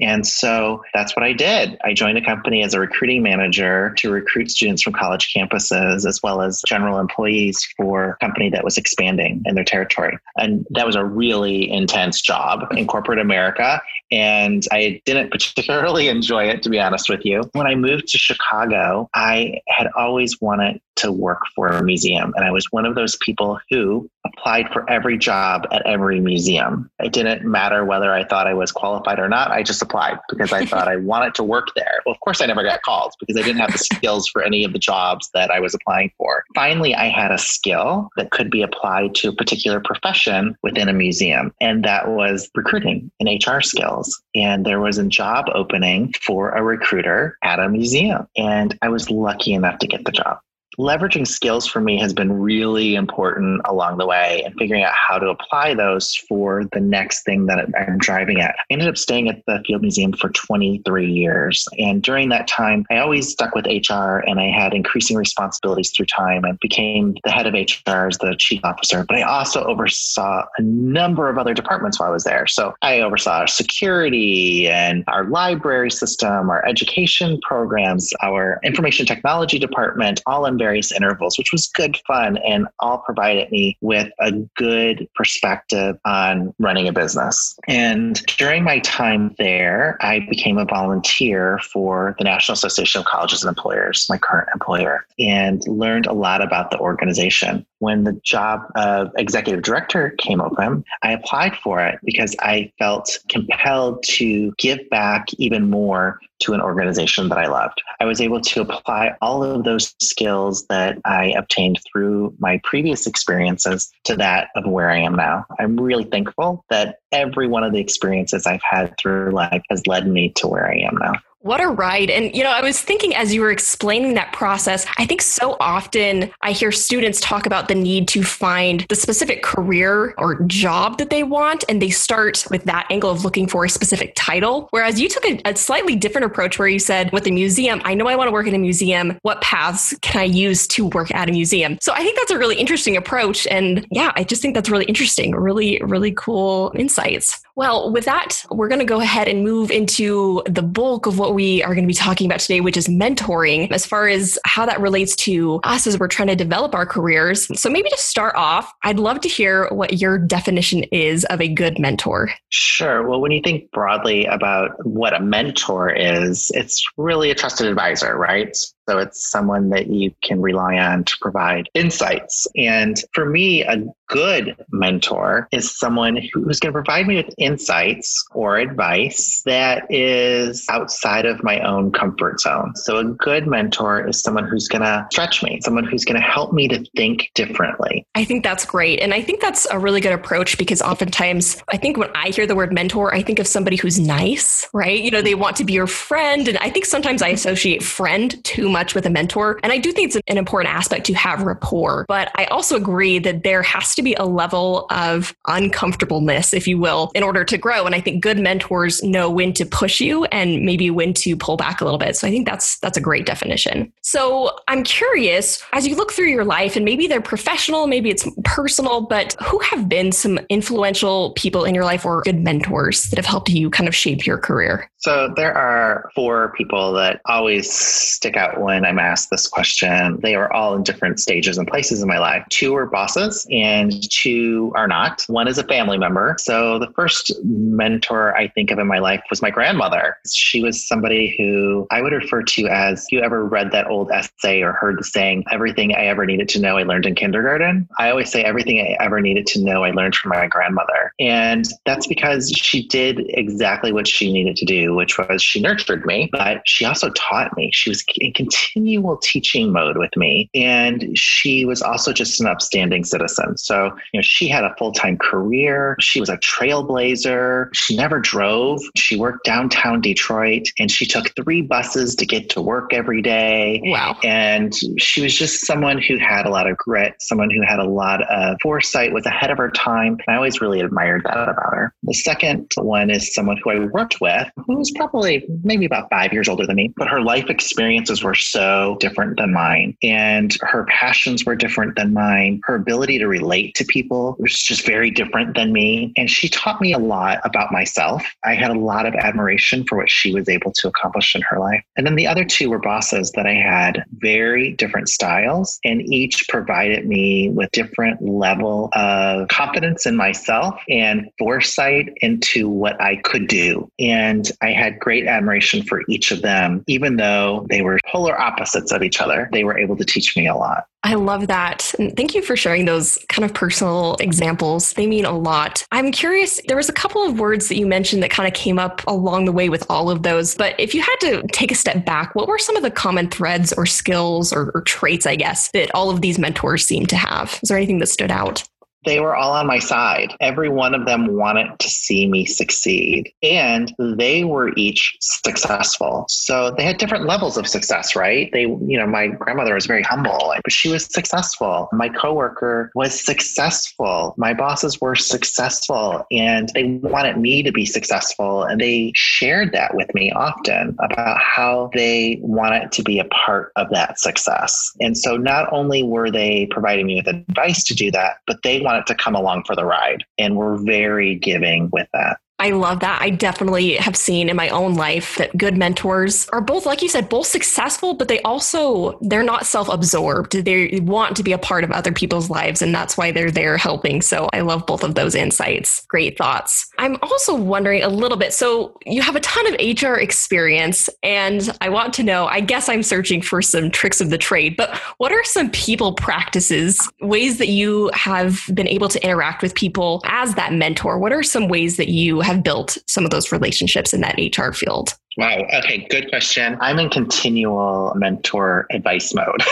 And 0.00 0.26
so 0.26 0.82
that's 0.94 1.16
what 1.16 1.24
I 1.24 1.32
did. 1.32 1.78
I 1.84 1.92
joined 1.92 2.18
a 2.18 2.24
company 2.24 2.62
as 2.62 2.74
a 2.74 2.80
recruiting 2.80 3.22
manager 3.22 3.94
to 3.98 4.10
recruit 4.10 4.50
students 4.50 4.82
from 4.82 4.92
college 4.92 5.32
campuses 5.34 6.06
as 6.06 6.20
well 6.22 6.42
as 6.42 6.62
general 6.66 6.98
employees 6.98 7.66
for 7.76 8.10
a 8.10 8.16
company 8.16 8.50
that 8.50 8.64
was 8.64 8.76
expanding 8.76 9.42
in 9.46 9.54
their 9.54 9.64
territory. 9.64 10.18
And 10.36 10.66
that 10.70 10.86
was 10.86 10.96
a 10.96 11.04
really 11.04 11.70
intense 11.70 12.20
job 12.20 12.66
in 12.72 12.86
corporate 12.86 13.18
America. 13.18 13.80
And 14.10 14.64
I 14.72 15.00
didn't 15.04 15.30
particularly 15.30 16.08
enjoy 16.08 16.44
it, 16.44 16.62
to 16.62 16.70
be 16.70 16.78
honest 16.78 17.08
with 17.08 17.24
you. 17.24 17.42
When 17.52 17.66
I 17.66 17.74
moved 17.74 18.08
to 18.08 18.18
Chicago, 18.18 19.08
I 19.14 19.60
had 19.68 19.88
always 19.96 20.40
wanted 20.40 20.80
to 20.96 21.12
work 21.12 21.40
for 21.54 21.68
a 21.68 21.82
museum. 21.82 22.32
And 22.36 22.44
I 22.44 22.50
was 22.50 22.66
one 22.70 22.86
of 22.86 22.94
those 22.94 23.16
people 23.16 23.58
who 23.70 24.08
applied 24.24 24.72
for 24.72 24.88
every 24.90 25.18
job 25.18 25.66
at 25.70 25.86
every 25.86 26.20
museum. 26.20 26.90
It 26.98 27.12
didn't 27.12 27.44
matter 27.44 27.84
whether 27.84 28.12
I 28.12 28.24
thought 28.24 28.46
I 28.46 28.54
was 28.54 28.72
qualified 28.72 29.18
or 29.18 29.28
not. 29.28 29.50
I 29.50 29.62
just 29.62 29.82
applied 29.82 30.18
because 30.28 30.52
I 30.52 30.64
thought 30.66 30.88
I 30.88 30.96
wanted 31.12 31.34
to 31.36 31.44
work 31.44 31.68
there. 31.76 32.00
Well, 32.04 32.14
of 32.14 32.20
course, 32.20 32.40
I 32.40 32.46
never 32.46 32.62
got 32.62 32.82
called 32.82 33.12
because 33.20 33.36
I 33.36 33.42
didn't 33.42 33.60
have 33.60 33.72
the 33.72 33.78
skills 33.78 34.28
for 34.28 34.42
any 34.42 34.64
of 34.64 34.72
the 34.72 34.78
jobs 34.78 35.30
that 35.34 35.50
I 35.50 35.60
was 35.60 35.74
applying 35.74 36.10
for. 36.18 36.44
Finally, 36.54 36.94
I 36.94 37.08
had 37.08 37.30
a 37.30 37.38
skill 37.38 38.08
that 38.16 38.30
could 38.30 38.50
be 38.50 38.62
applied 38.62 39.14
to 39.16 39.28
a 39.28 39.32
particular 39.32 39.80
profession 39.80 40.56
within 40.62 40.88
a 40.88 40.92
museum, 40.92 41.52
and 41.60 41.84
that 41.84 42.08
was 42.08 42.50
recruiting 42.54 43.10
and 43.20 43.28
HR 43.28 43.60
skills. 43.60 44.22
And 44.34 44.64
there 44.64 44.80
was 44.80 44.98
a 44.98 45.06
job 45.06 45.46
opening 45.54 46.12
for 46.20 46.50
a 46.50 46.62
recruiter 46.62 47.38
at 47.42 47.58
a 47.58 47.68
museum. 47.68 48.26
And 48.36 48.76
I 48.82 48.88
was 48.88 49.10
lucky 49.10 49.52
enough 49.52 49.78
to 49.80 49.86
get 49.86 50.04
the 50.04 50.12
job 50.12 50.38
leveraging 50.78 51.26
skills 51.26 51.66
for 51.66 51.80
me 51.80 51.98
has 51.98 52.12
been 52.12 52.32
really 52.32 52.94
important 52.94 53.60
along 53.64 53.98
the 53.98 54.06
way 54.06 54.42
and 54.44 54.54
figuring 54.58 54.82
out 54.82 54.92
how 54.94 55.18
to 55.18 55.28
apply 55.28 55.74
those 55.74 56.14
for 56.14 56.64
the 56.72 56.80
next 56.80 57.24
thing 57.24 57.46
that 57.46 57.58
I'm 57.76 57.98
driving 57.98 58.40
at. 58.40 58.54
I 58.58 58.64
ended 58.70 58.88
up 58.88 58.98
staying 58.98 59.28
at 59.28 59.42
the 59.46 59.62
Field 59.66 59.82
Museum 59.82 60.12
for 60.12 60.28
23 60.30 61.10
years. 61.10 61.66
And 61.78 62.02
during 62.02 62.28
that 62.30 62.46
time, 62.46 62.84
I 62.90 62.98
always 62.98 63.28
stuck 63.28 63.54
with 63.54 63.66
HR 63.66 64.18
and 64.18 64.38
I 64.38 64.50
had 64.50 64.74
increasing 64.74 65.16
responsibilities 65.16 65.90
through 65.90 66.06
time 66.06 66.44
and 66.44 66.58
became 66.60 67.16
the 67.24 67.30
head 67.30 67.46
of 67.46 67.54
HR 67.54 68.08
as 68.08 68.18
the 68.18 68.34
chief 68.38 68.60
officer. 68.64 69.04
But 69.04 69.18
I 69.18 69.22
also 69.22 69.64
oversaw 69.64 70.44
a 70.58 70.62
number 70.62 71.28
of 71.28 71.38
other 71.38 71.54
departments 71.54 71.98
while 71.98 72.10
I 72.10 72.12
was 72.12 72.24
there. 72.24 72.46
So 72.46 72.74
I 72.82 73.00
oversaw 73.00 73.38
our 73.38 73.46
security 73.46 74.68
and 74.68 75.04
our 75.08 75.24
library 75.24 75.90
system, 75.90 76.50
our 76.50 76.66
education 76.66 77.40
programs, 77.42 78.12
our 78.22 78.60
information 78.62 79.06
technology 79.06 79.58
department, 79.58 80.22
all 80.26 80.46
in 80.46 80.56
various 80.66 80.90
intervals, 80.90 81.38
which 81.38 81.52
was 81.52 81.68
good 81.68 81.96
fun 82.08 82.38
and 82.38 82.66
all 82.80 82.98
provided 82.98 83.48
me 83.52 83.78
with 83.80 84.08
a 84.18 84.32
good 84.56 85.06
perspective 85.14 85.96
on 86.04 86.52
running 86.58 86.88
a 86.88 86.92
business. 86.92 87.56
And 87.68 88.20
during 88.36 88.64
my 88.64 88.80
time 88.80 89.32
there, 89.38 89.96
I 90.00 90.26
became 90.28 90.58
a 90.58 90.64
volunteer 90.64 91.60
for 91.72 92.16
the 92.18 92.24
National 92.24 92.54
Association 92.54 92.98
of 93.00 93.06
Colleges 93.06 93.44
and 93.44 93.48
Employers, 93.48 94.06
my 94.10 94.18
current 94.18 94.48
employer, 94.52 95.06
and 95.20 95.62
learned 95.68 96.06
a 96.06 96.12
lot 96.12 96.42
about 96.42 96.72
the 96.72 96.78
organization. 96.80 97.64
When 97.78 98.02
the 98.02 98.18
job 98.24 98.62
of 98.74 99.12
executive 99.16 99.62
director 99.62 100.14
came 100.18 100.40
open, 100.40 100.82
I 101.04 101.12
applied 101.12 101.54
for 101.56 101.80
it 101.80 102.00
because 102.04 102.34
I 102.40 102.72
felt 102.78 103.18
compelled 103.28 104.02
to 104.04 104.52
give 104.58 104.80
back 104.90 105.26
even 105.38 105.70
more 105.70 106.18
to 106.40 106.54
an 106.54 106.60
organization 106.60 107.28
that 107.28 107.38
I 107.38 107.46
loved. 107.46 107.82
I 108.00 108.04
was 108.04 108.20
able 108.20 108.40
to 108.40 108.62
apply 108.62 109.16
all 109.20 109.42
of 109.42 109.64
those 109.64 109.94
skills 110.00 110.66
that 110.68 110.98
I 111.04 111.32
obtained 111.36 111.78
through 111.90 112.34
my 112.38 112.60
previous 112.64 113.06
experiences 113.06 113.90
to 114.04 114.16
that 114.16 114.48
of 114.56 114.66
where 114.66 114.90
I 114.90 114.98
am 114.98 115.14
now. 115.14 115.46
I'm 115.58 115.76
really 115.76 116.04
thankful 116.04 116.64
that 116.70 116.96
every 117.12 117.48
one 117.48 117.64
of 117.64 117.72
the 117.72 117.80
experiences 117.80 118.46
I've 118.46 118.62
had 118.68 118.94
through 118.98 119.32
life 119.32 119.62
has 119.70 119.86
led 119.86 120.06
me 120.06 120.30
to 120.36 120.46
where 120.46 120.70
I 120.70 120.78
am 120.78 120.96
now. 120.96 121.14
What 121.46 121.62
a 121.62 121.68
ride. 121.68 122.10
And, 122.10 122.34
you 122.34 122.42
know, 122.42 122.50
I 122.50 122.60
was 122.60 122.80
thinking 122.80 123.14
as 123.14 123.32
you 123.32 123.40
were 123.40 123.52
explaining 123.52 124.14
that 124.14 124.32
process, 124.32 124.84
I 124.98 125.06
think 125.06 125.22
so 125.22 125.56
often 125.60 126.32
I 126.42 126.50
hear 126.50 126.72
students 126.72 127.20
talk 127.20 127.46
about 127.46 127.68
the 127.68 127.74
need 127.76 128.08
to 128.08 128.24
find 128.24 128.84
the 128.88 128.96
specific 128.96 129.44
career 129.44 130.12
or 130.18 130.42
job 130.46 130.98
that 130.98 131.10
they 131.10 131.22
want. 131.22 131.62
And 131.68 131.80
they 131.80 131.90
start 131.90 132.44
with 132.50 132.64
that 132.64 132.88
angle 132.90 133.10
of 133.10 133.24
looking 133.24 133.46
for 133.46 133.64
a 133.64 133.70
specific 133.70 134.14
title. 134.16 134.66
Whereas 134.72 135.00
you 135.00 135.08
took 135.08 135.24
a, 135.24 135.40
a 135.44 135.54
slightly 135.54 135.94
different 135.94 136.24
approach 136.24 136.58
where 136.58 136.66
you 136.66 136.80
said, 136.80 137.12
with 137.12 137.28
a 137.28 137.30
museum, 137.30 137.80
I 137.84 137.94
know 137.94 138.08
I 138.08 138.16
want 138.16 138.26
to 138.26 138.32
work 138.32 138.48
in 138.48 138.54
a 138.56 138.58
museum. 138.58 139.16
What 139.22 139.40
paths 139.40 139.96
can 140.02 140.22
I 140.22 140.24
use 140.24 140.66
to 140.66 140.86
work 140.86 141.14
at 141.14 141.28
a 141.28 141.32
museum? 141.32 141.78
So 141.80 141.92
I 141.92 142.02
think 142.02 142.16
that's 142.16 142.32
a 142.32 142.38
really 142.38 142.56
interesting 142.56 142.96
approach. 142.96 143.46
And 143.46 143.86
yeah, 143.92 144.10
I 144.16 144.24
just 144.24 144.42
think 144.42 144.56
that's 144.56 144.68
really 144.68 144.86
interesting. 144.86 145.30
Really, 145.30 145.80
really 145.84 146.10
cool 146.10 146.72
insights. 146.74 147.40
Well, 147.54 147.90
with 147.90 148.04
that, 148.04 148.44
we're 148.50 148.68
going 148.68 148.80
to 148.80 148.84
go 148.84 149.00
ahead 149.00 149.28
and 149.28 149.44
move 149.44 149.70
into 149.70 150.42
the 150.44 150.62
bulk 150.62 151.06
of 151.06 151.18
what 151.18 151.35
we 151.36 151.62
are 151.62 151.74
going 151.74 151.84
to 151.84 151.88
be 151.88 151.94
talking 151.94 152.26
about 152.26 152.40
today, 152.40 152.62
which 152.62 152.78
is 152.78 152.88
mentoring, 152.88 153.70
as 153.70 153.84
far 153.84 154.08
as 154.08 154.38
how 154.46 154.64
that 154.64 154.80
relates 154.80 155.14
to 155.16 155.60
us 155.62 155.86
as 155.86 155.98
we're 155.98 156.08
trying 156.08 156.28
to 156.28 156.34
develop 156.34 156.74
our 156.74 156.86
careers. 156.86 157.46
So, 157.60 157.68
maybe 157.68 157.90
to 157.90 157.98
start 157.98 158.34
off, 158.34 158.72
I'd 158.82 158.98
love 158.98 159.20
to 159.20 159.28
hear 159.28 159.68
what 159.68 160.00
your 160.00 160.18
definition 160.18 160.84
is 160.84 161.24
of 161.26 161.42
a 161.42 161.48
good 161.48 161.78
mentor. 161.78 162.30
Sure. 162.48 163.06
Well, 163.06 163.20
when 163.20 163.32
you 163.32 163.42
think 163.44 163.70
broadly 163.70 164.24
about 164.24 164.84
what 164.86 165.12
a 165.12 165.20
mentor 165.20 165.90
is, 165.90 166.50
it's 166.54 166.82
really 166.96 167.30
a 167.30 167.34
trusted 167.34 167.66
advisor, 167.66 168.16
right? 168.16 168.56
So 168.88 168.98
it's 168.98 169.28
someone 169.28 169.70
that 169.70 169.88
you 169.88 170.12
can 170.22 170.40
rely 170.40 170.78
on 170.78 171.04
to 171.04 171.16
provide 171.20 171.68
insights. 171.74 172.46
And 172.56 173.02
for 173.12 173.26
me, 173.26 173.62
a 173.64 173.84
good 174.08 174.56
mentor 174.70 175.48
is 175.50 175.76
someone 175.76 176.16
who's 176.32 176.60
going 176.60 176.72
to 176.72 176.76
provide 176.76 177.08
me 177.08 177.16
with 177.16 177.34
insights 177.38 178.24
or 178.32 178.58
advice 178.58 179.42
that 179.44 179.84
is 179.90 180.64
outside 180.70 181.26
of 181.26 181.42
my 181.42 181.58
own 181.60 181.90
comfort 181.90 182.40
zone. 182.40 182.76
So 182.76 182.98
a 182.98 183.04
good 183.04 183.48
mentor 183.48 184.06
is 184.06 184.20
someone 184.20 184.44
who's 184.44 184.68
going 184.68 184.82
to 184.82 185.06
stretch 185.10 185.42
me, 185.42 185.60
someone 185.62 185.84
who's 185.84 186.04
going 186.04 186.20
to 186.20 186.26
help 186.26 186.52
me 186.52 186.68
to 186.68 186.84
think 186.94 187.30
differently. 187.34 188.06
I 188.14 188.24
think 188.24 188.44
that's 188.44 188.64
great. 188.64 189.00
And 189.00 189.12
I 189.12 189.20
think 189.20 189.40
that's 189.40 189.66
a 189.72 189.78
really 189.78 190.00
good 190.00 190.12
approach 190.12 190.56
because 190.58 190.80
oftentimes 190.80 191.60
I 191.68 191.76
think 191.76 191.96
when 191.96 192.10
I 192.14 192.28
hear 192.28 192.46
the 192.46 192.54
word 192.54 192.72
mentor, 192.72 193.12
I 193.12 193.22
think 193.22 193.40
of 193.40 193.48
somebody 193.48 193.76
who's 193.76 193.98
nice, 193.98 194.68
right? 194.72 195.02
You 195.02 195.10
know, 195.10 195.22
they 195.22 195.34
want 195.34 195.56
to 195.56 195.64
be 195.64 195.72
your 195.72 195.88
friend. 195.88 196.46
And 196.46 196.58
I 196.58 196.70
think 196.70 196.84
sometimes 196.84 197.22
I 197.22 197.28
associate 197.28 197.82
friend 197.82 198.42
too 198.44 198.68
much 198.68 198.75
with 198.94 199.06
a 199.06 199.10
mentor. 199.10 199.58
And 199.62 199.72
I 199.72 199.78
do 199.78 199.92
think 199.92 200.14
it's 200.14 200.22
an 200.28 200.38
important 200.38 200.74
aspect 200.74 201.06
to 201.06 201.14
have 201.14 201.42
rapport. 201.42 202.04
But 202.08 202.30
I 202.34 202.44
also 202.46 202.76
agree 202.76 203.18
that 203.20 203.42
there 203.42 203.62
has 203.62 203.94
to 203.94 204.02
be 204.02 204.14
a 204.14 204.24
level 204.24 204.86
of 204.90 205.34
uncomfortableness, 205.46 206.52
if 206.52 206.68
you 206.68 206.78
will, 206.78 207.10
in 207.14 207.22
order 207.22 207.44
to 207.44 207.58
grow. 207.58 207.86
And 207.86 207.94
I 207.94 208.00
think 208.00 208.22
good 208.22 208.38
mentors 208.38 209.02
know 209.02 209.30
when 209.30 209.52
to 209.54 209.64
push 209.64 210.00
you 210.00 210.24
and 210.26 210.62
maybe 210.62 210.90
when 210.90 211.14
to 211.14 211.36
pull 211.36 211.56
back 211.56 211.80
a 211.80 211.84
little 211.84 211.98
bit. 211.98 212.16
So 212.16 212.26
I 212.26 212.30
think 212.30 212.46
that's 212.46 212.78
that's 212.80 212.96
a 212.96 213.00
great 213.00 213.26
definition. 213.26 213.92
So 214.02 214.56
I'm 214.68 214.84
curious, 214.84 215.62
as 215.72 215.86
you 215.86 215.96
look 215.96 216.12
through 216.12 216.28
your 216.28 216.44
life, 216.44 216.76
and 216.76 216.84
maybe 216.84 217.06
they're 217.06 217.20
professional, 217.20 217.86
maybe 217.86 218.10
it's 218.10 218.28
personal, 218.44 219.00
but 219.02 219.34
who 219.42 219.58
have 219.60 219.88
been 219.88 220.12
some 220.12 220.38
influential 220.48 221.32
people 221.32 221.64
in 221.64 221.74
your 221.74 221.84
life 221.84 222.04
or 222.04 222.22
good 222.22 222.40
mentors 222.40 223.04
that 223.10 223.16
have 223.16 223.26
helped 223.26 223.48
you 223.48 223.70
kind 223.70 223.88
of 223.88 223.94
shape 223.94 224.26
your 224.26 224.38
career? 224.38 224.90
So 225.06 225.32
there 225.36 225.56
are 225.56 226.10
four 226.16 226.52
people 226.56 226.92
that 226.94 227.20
always 227.26 227.72
stick 227.72 228.36
out 228.36 228.60
when 228.60 228.84
I'm 228.84 228.98
asked 228.98 229.30
this 229.30 229.46
question. 229.46 230.18
They 230.20 230.34
are 230.34 230.52
all 230.52 230.74
in 230.74 230.82
different 230.82 231.20
stages 231.20 231.58
and 231.58 231.68
places 231.68 232.02
in 232.02 232.08
my 232.08 232.18
life. 232.18 232.44
Two 232.50 232.74
are 232.74 232.86
bosses 232.86 233.46
and 233.52 233.92
two 234.10 234.72
are 234.74 234.88
not. 234.88 235.22
One 235.28 235.46
is 235.46 235.58
a 235.58 235.62
family 235.62 235.96
member. 235.96 236.34
So 236.40 236.80
the 236.80 236.90
first 236.96 237.32
mentor 237.44 238.36
I 238.36 238.48
think 238.48 238.72
of 238.72 238.80
in 238.80 238.88
my 238.88 238.98
life 238.98 239.22
was 239.30 239.40
my 239.40 239.50
grandmother. 239.50 240.16
She 240.28 240.60
was 240.60 240.84
somebody 240.84 241.36
who 241.38 241.86
I 241.92 242.02
would 242.02 242.12
refer 242.12 242.42
to 242.42 242.66
as 242.66 243.06
you 243.12 243.20
ever 243.20 243.44
read 243.44 243.70
that 243.70 243.86
old 243.86 244.10
essay 244.10 244.60
or 244.62 244.72
heard 244.72 244.98
the 244.98 245.04
saying, 245.04 245.44
everything 245.52 245.94
I 245.94 246.06
ever 246.06 246.26
needed 246.26 246.48
to 246.48 246.60
know 246.60 246.78
I 246.78 246.82
learned 246.82 247.06
in 247.06 247.14
kindergarten. 247.14 247.88
I 248.00 248.10
always 248.10 248.32
say 248.32 248.42
everything 248.42 248.80
I 248.80 248.96
ever 249.00 249.20
needed 249.20 249.46
to 249.46 249.62
know 249.62 249.84
I 249.84 249.92
learned 249.92 250.16
from 250.16 250.30
my 250.30 250.48
grandmother. 250.48 251.12
And 251.20 251.64
that's 251.84 252.08
because 252.08 252.50
she 252.50 252.88
did 252.88 253.20
exactly 253.28 253.92
what 253.92 254.08
she 254.08 254.32
needed 254.32 254.56
to 254.56 254.64
do 254.64 254.95
which 254.96 255.18
was 255.18 255.42
she 255.42 255.60
nurtured 255.60 256.04
me, 256.06 256.28
but 256.32 256.62
she 256.64 256.84
also 256.84 257.10
taught 257.10 257.56
me. 257.56 257.70
She 257.72 257.90
was 257.90 258.04
in 258.16 258.32
continual 258.32 259.18
teaching 259.18 259.72
mode 259.72 259.98
with 259.98 260.10
me. 260.16 260.50
And 260.54 261.16
she 261.16 261.64
was 261.64 261.82
also 261.82 262.12
just 262.12 262.40
an 262.40 262.46
upstanding 262.46 263.04
citizen. 263.04 263.56
So, 263.58 263.86
you 264.12 264.18
know, 264.18 264.22
she 264.22 264.48
had 264.48 264.64
a 264.64 264.74
full 264.78 264.92
time 264.92 265.16
career. 265.18 265.96
She 266.00 266.20
was 266.20 266.28
a 266.28 266.38
trailblazer. 266.38 267.68
She 267.74 267.96
never 267.96 268.18
drove. 268.18 268.80
She 268.96 269.16
worked 269.16 269.44
downtown 269.44 270.00
Detroit 270.00 270.68
and 270.78 270.90
she 270.90 271.06
took 271.06 271.34
three 271.36 271.62
buses 271.62 272.14
to 272.16 272.26
get 272.26 272.48
to 272.50 272.60
work 272.60 272.92
every 272.92 273.22
day. 273.22 273.80
Wow. 273.84 274.16
And 274.24 274.74
she 274.98 275.22
was 275.22 275.36
just 275.36 275.66
someone 275.66 276.00
who 276.00 276.18
had 276.18 276.46
a 276.46 276.50
lot 276.50 276.68
of 276.68 276.76
grit, 276.76 277.14
someone 277.20 277.50
who 277.50 277.62
had 277.62 277.78
a 277.78 277.84
lot 277.84 278.22
of 278.30 278.56
foresight, 278.62 279.12
was 279.12 279.26
ahead 279.26 279.50
of 279.50 279.58
her 279.58 279.70
time. 279.70 280.18
I 280.28 280.34
always 280.34 280.60
really 280.60 280.80
admired 280.80 281.22
that 281.24 281.48
about 281.48 281.74
her. 281.74 281.94
The 282.02 282.14
second 282.14 282.72
one 282.76 283.10
is 283.10 283.34
someone 283.34 283.58
who 283.62 283.70
I 283.70 283.78
worked 283.86 284.20
with 284.20 284.48
who 284.66 284.75
was 284.76 284.90
probably 284.92 285.44
maybe 285.64 285.84
about 285.84 286.08
five 286.10 286.32
years 286.32 286.48
older 286.48 286.66
than 286.66 286.76
me, 286.76 286.92
but 286.96 287.08
her 287.08 287.20
life 287.20 287.48
experiences 287.48 288.22
were 288.22 288.34
so 288.34 288.96
different 289.00 289.38
than 289.38 289.52
mine. 289.52 289.96
And 290.02 290.56
her 290.60 290.84
passions 290.88 291.44
were 291.44 291.56
different 291.56 291.96
than 291.96 292.12
mine. 292.12 292.60
Her 292.64 292.74
ability 292.74 293.18
to 293.18 293.26
relate 293.26 293.74
to 293.76 293.84
people 293.84 294.36
was 294.38 294.62
just 294.62 294.86
very 294.86 295.10
different 295.10 295.54
than 295.54 295.72
me. 295.72 296.12
And 296.16 296.30
she 296.30 296.48
taught 296.48 296.80
me 296.80 296.92
a 296.92 296.98
lot 296.98 297.40
about 297.44 297.72
myself. 297.72 298.24
I 298.44 298.54
had 298.54 298.70
a 298.70 298.78
lot 298.78 299.06
of 299.06 299.14
admiration 299.14 299.84
for 299.88 299.96
what 299.96 300.10
she 300.10 300.32
was 300.32 300.48
able 300.48 300.72
to 300.72 300.88
accomplish 300.88 301.34
in 301.34 301.42
her 301.42 301.58
life. 301.58 301.82
And 301.96 302.06
then 302.06 302.14
the 302.16 302.26
other 302.26 302.44
two 302.44 302.70
were 302.70 302.78
bosses 302.78 303.32
that 303.32 303.46
I 303.46 303.54
had 303.54 304.04
very 304.18 304.72
different 304.72 305.08
styles, 305.08 305.78
and 305.84 306.02
each 306.02 306.48
provided 306.48 307.06
me 307.06 307.50
with 307.50 307.70
different 307.72 308.22
level 308.22 308.90
of 308.92 309.48
confidence 309.48 310.06
in 310.06 310.16
myself 310.16 310.80
and 310.88 311.28
foresight 311.38 312.12
into 312.20 312.68
what 312.68 313.00
I 313.00 313.16
could 313.16 313.46
do. 313.48 313.90
And 313.98 314.50
I 314.62 314.65
had 314.72 314.98
great 314.98 315.26
admiration 315.26 315.82
for 315.82 316.02
each 316.08 316.30
of 316.30 316.42
them, 316.42 316.84
even 316.86 317.16
though 317.16 317.66
they 317.68 317.82
were 317.82 317.98
polar 318.10 318.38
opposites 318.40 318.92
of 318.92 319.02
each 319.02 319.20
other. 319.20 319.48
They 319.52 319.64
were 319.64 319.78
able 319.78 319.96
to 319.96 320.04
teach 320.04 320.36
me 320.36 320.46
a 320.46 320.54
lot. 320.54 320.86
I 321.02 321.14
love 321.14 321.46
that. 321.46 321.94
And 322.00 322.16
thank 322.16 322.34
you 322.34 322.42
for 322.42 322.56
sharing 322.56 322.84
those 322.84 323.24
kind 323.28 323.44
of 323.44 323.54
personal 323.54 324.16
examples. 324.18 324.92
They 324.94 325.06
mean 325.06 325.24
a 325.24 325.36
lot. 325.36 325.86
I'm 325.92 326.10
curious, 326.10 326.60
there 326.66 326.76
was 326.76 326.88
a 326.88 326.92
couple 326.92 327.22
of 327.22 327.38
words 327.38 327.68
that 327.68 327.76
you 327.76 327.86
mentioned 327.86 328.24
that 328.24 328.30
kind 328.30 328.48
of 328.48 328.54
came 328.54 328.78
up 328.78 329.06
along 329.06 329.44
the 329.44 329.52
way 329.52 329.68
with 329.68 329.86
all 329.88 330.10
of 330.10 330.24
those. 330.24 330.56
But 330.56 330.74
if 330.80 330.94
you 330.94 331.02
had 331.02 331.16
to 331.20 331.42
take 331.52 331.70
a 331.70 331.76
step 331.76 332.04
back, 332.04 332.34
what 332.34 332.48
were 332.48 332.58
some 332.58 332.76
of 332.76 332.82
the 332.82 332.90
common 332.90 333.30
threads 333.30 333.72
or 333.74 333.86
skills 333.86 334.52
or, 334.52 334.72
or 334.74 334.80
traits, 334.82 335.26
I 335.26 335.36
guess, 335.36 335.70
that 335.70 335.94
all 335.94 336.10
of 336.10 336.22
these 336.22 336.40
mentors 336.40 336.84
seem 336.84 337.06
to 337.06 337.16
have? 337.16 337.60
Is 337.62 337.68
there 337.68 337.78
anything 337.78 338.00
that 338.00 338.08
stood 338.08 338.32
out? 338.32 338.64
They 339.06 339.20
were 339.20 339.34
all 339.34 339.52
on 339.52 339.66
my 339.66 339.78
side. 339.78 340.34
Every 340.40 340.68
one 340.68 340.94
of 340.94 341.06
them 341.06 341.34
wanted 341.36 341.78
to 341.78 341.88
see 341.88 342.26
me 342.26 342.44
succeed, 342.44 343.32
and 343.42 343.94
they 343.98 344.44
were 344.44 344.74
each 344.76 345.16
successful. 345.20 346.26
So 346.28 346.74
they 346.76 346.84
had 346.84 346.98
different 346.98 347.24
levels 347.24 347.56
of 347.56 347.66
success, 347.66 348.14
right? 348.14 348.50
They, 348.52 348.62
you 348.62 348.98
know, 348.98 349.06
my 349.06 349.28
grandmother 349.28 349.74
was 349.74 349.86
very 349.86 350.02
humble, 350.02 350.52
but 350.62 350.72
she 350.72 350.88
was 350.88 351.06
successful. 351.06 351.88
My 351.92 352.08
coworker 352.08 352.90
was 352.94 353.18
successful. 353.24 354.34
My 354.36 354.52
bosses 354.52 355.00
were 355.00 355.14
successful, 355.14 356.26
and 356.30 356.68
they 356.74 356.84
wanted 357.02 357.38
me 357.38 357.62
to 357.62 357.72
be 357.72 357.86
successful. 357.86 358.64
And 358.64 358.80
they 358.80 359.12
shared 359.14 359.72
that 359.72 359.94
with 359.94 360.12
me 360.14 360.32
often 360.32 360.96
about 361.00 361.38
how 361.38 361.90
they 361.94 362.38
wanted 362.42 362.92
to 362.92 363.02
be 363.02 363.18
a 363.18 363.24
part 363.26 363.72
of 363.76 363.88
that 363.90 364.18
success. 364.18 364.92
And 365.00 365.16
so 365.16 365.36
not 365.36 365.72
only 365.72 366.02
were 366.02 366.30
they 366.30 366.66
providing 366.70 367.06
me 367.06 367.16
with 367.16 367.28
advice 367.28 367.84
to 367.84 367.94
do 367.94 368.10
that, 368.10 368.38
but 368.46 368.62
they 368.62 368.80
wanted 368.80 368.95
wanted 368.96 369.06
to 369.06 369.22
come 369.22 369.34
along 369.34 369.64
for 369.64 369.76
the 369.76 369.84
ride. 369.84 370.24
And 370.38 370.56
we're 370.56 370.78
very 370.78 371.34
giving 371.34 371.90
with 371.92 372.08
that. 372.12 372.38
I 372.58 372.70
love 372.70 373.00
that. 373.00 373.20
I 373.20 373.28
definitely 373.28 373.96
have 373.96 374.16
seen 374.16 374.48
in 374.48 374.56
my 374.56 374.70
own 374.70 374.94
life 374.94 375.36
that 375.36 375.56
good 375.58 375.76
mentors 375.76 376.48
are 376.48 376.62
both, 376.62 376.86
like 376.86 377.02
you 377.02 377.08
said, 377.08 377.28
both 377.28 377.46
successful, 377.46 378.14
but 378.14 378.28
they 378.28 378.40
also, 378.42 379.18
they're 379.20 379.42
not 379.42 379.66
self 379.66 379.90
absorbed. 379.90 380.52
They 380.52 381.00
want 381.02 381.36
to 381.36 381.42
be 381.42 381.52
a 381.52 381.58
part 381.58 381.84
of 381.84 381.90
other 381.90 382.12
people's 382.12 382.48
lives, 382.48 382.80
and 382.80 382.94
that's 382.94 383.18
why 383.18 383.30
they're 383.30 383.50
there 383.50 383.76
helping. 383.76 384.22
So 384.22 384.48
I 384.54 384.62
love 384.62 384.86
both 384.86 385.04
of 385.04 385.16
those 385.16 385.34
insights. 385.34 386.06
Great 386.06 386.38
thoughts. 386.38 386.90
I'm 386.96 387.18
also 387.20 387.54
wondering 387.54 388.02
a 388.02 388.08
little 388.08 388.38
bit 388.38 388.54
so 388.54 388.96
you 389.04 389.20
have 389.20 389.36
a 389.36 389.40
ton 389.40 389.66
of 389.66 390.02
HR 390.02 390.14
experience, 390.14 391.10
and 391.22 391.76
I 391.82 391.90
want 391.90 392.14
to 392.14 392.22
know 392.22 392.46
I 392.46 392.60
guess 392.60 392.88
I'm 392.88 393.02
searching 393.02 393.42
for 393.42 393.60
some 393.60 393.90
tricks 393.90 394.22
of 394.22 394.30
the 394.30 394.38
trade, 394.38 394.76
but 394.78 394.96
what 395.18 395.30
are 395.30 395.44
some 395.44 395.70
people 395.72 396.14
practices, 396.14 396.98
ways 397.20 397.58
that 397.58 397.68
you 397.68 398.10
have 398.14 398.62
been 398.72 398.88
able 398.88 399.08
to 399.08 399.22
interact 399.22 399.60
with 399.60 399.74
people 399.74 400.22
as 400.24 400.54
that 400.54 400.72
mentor? 400.72 401.18
What 401.18 401.34
are 401.34 401.42
some 401.42 401.68
ways 401.68 401.98
that 401.98 402.08
you 402.08 402.45
have 402.46 402.62
built 402.62 402.96
some 403.08 403.24
of 403.24 403.30
those 403.30 403.50
relationships 403.50 404.14
in 404.14 404.20
that 404.20 404.38
HR 404.38 404.72
field? 404.72 405.14
Wow. 405.36 405.66
Okay. 405.74 406.06
Good 406.08 406.30
question. 406.30 406.78
I'm 406.80 406.98
in 406.98 407.10
continual 407.10 408.14
mentor 408.16 408.86
advice 408.90 409.34
mode. 409.34 409.62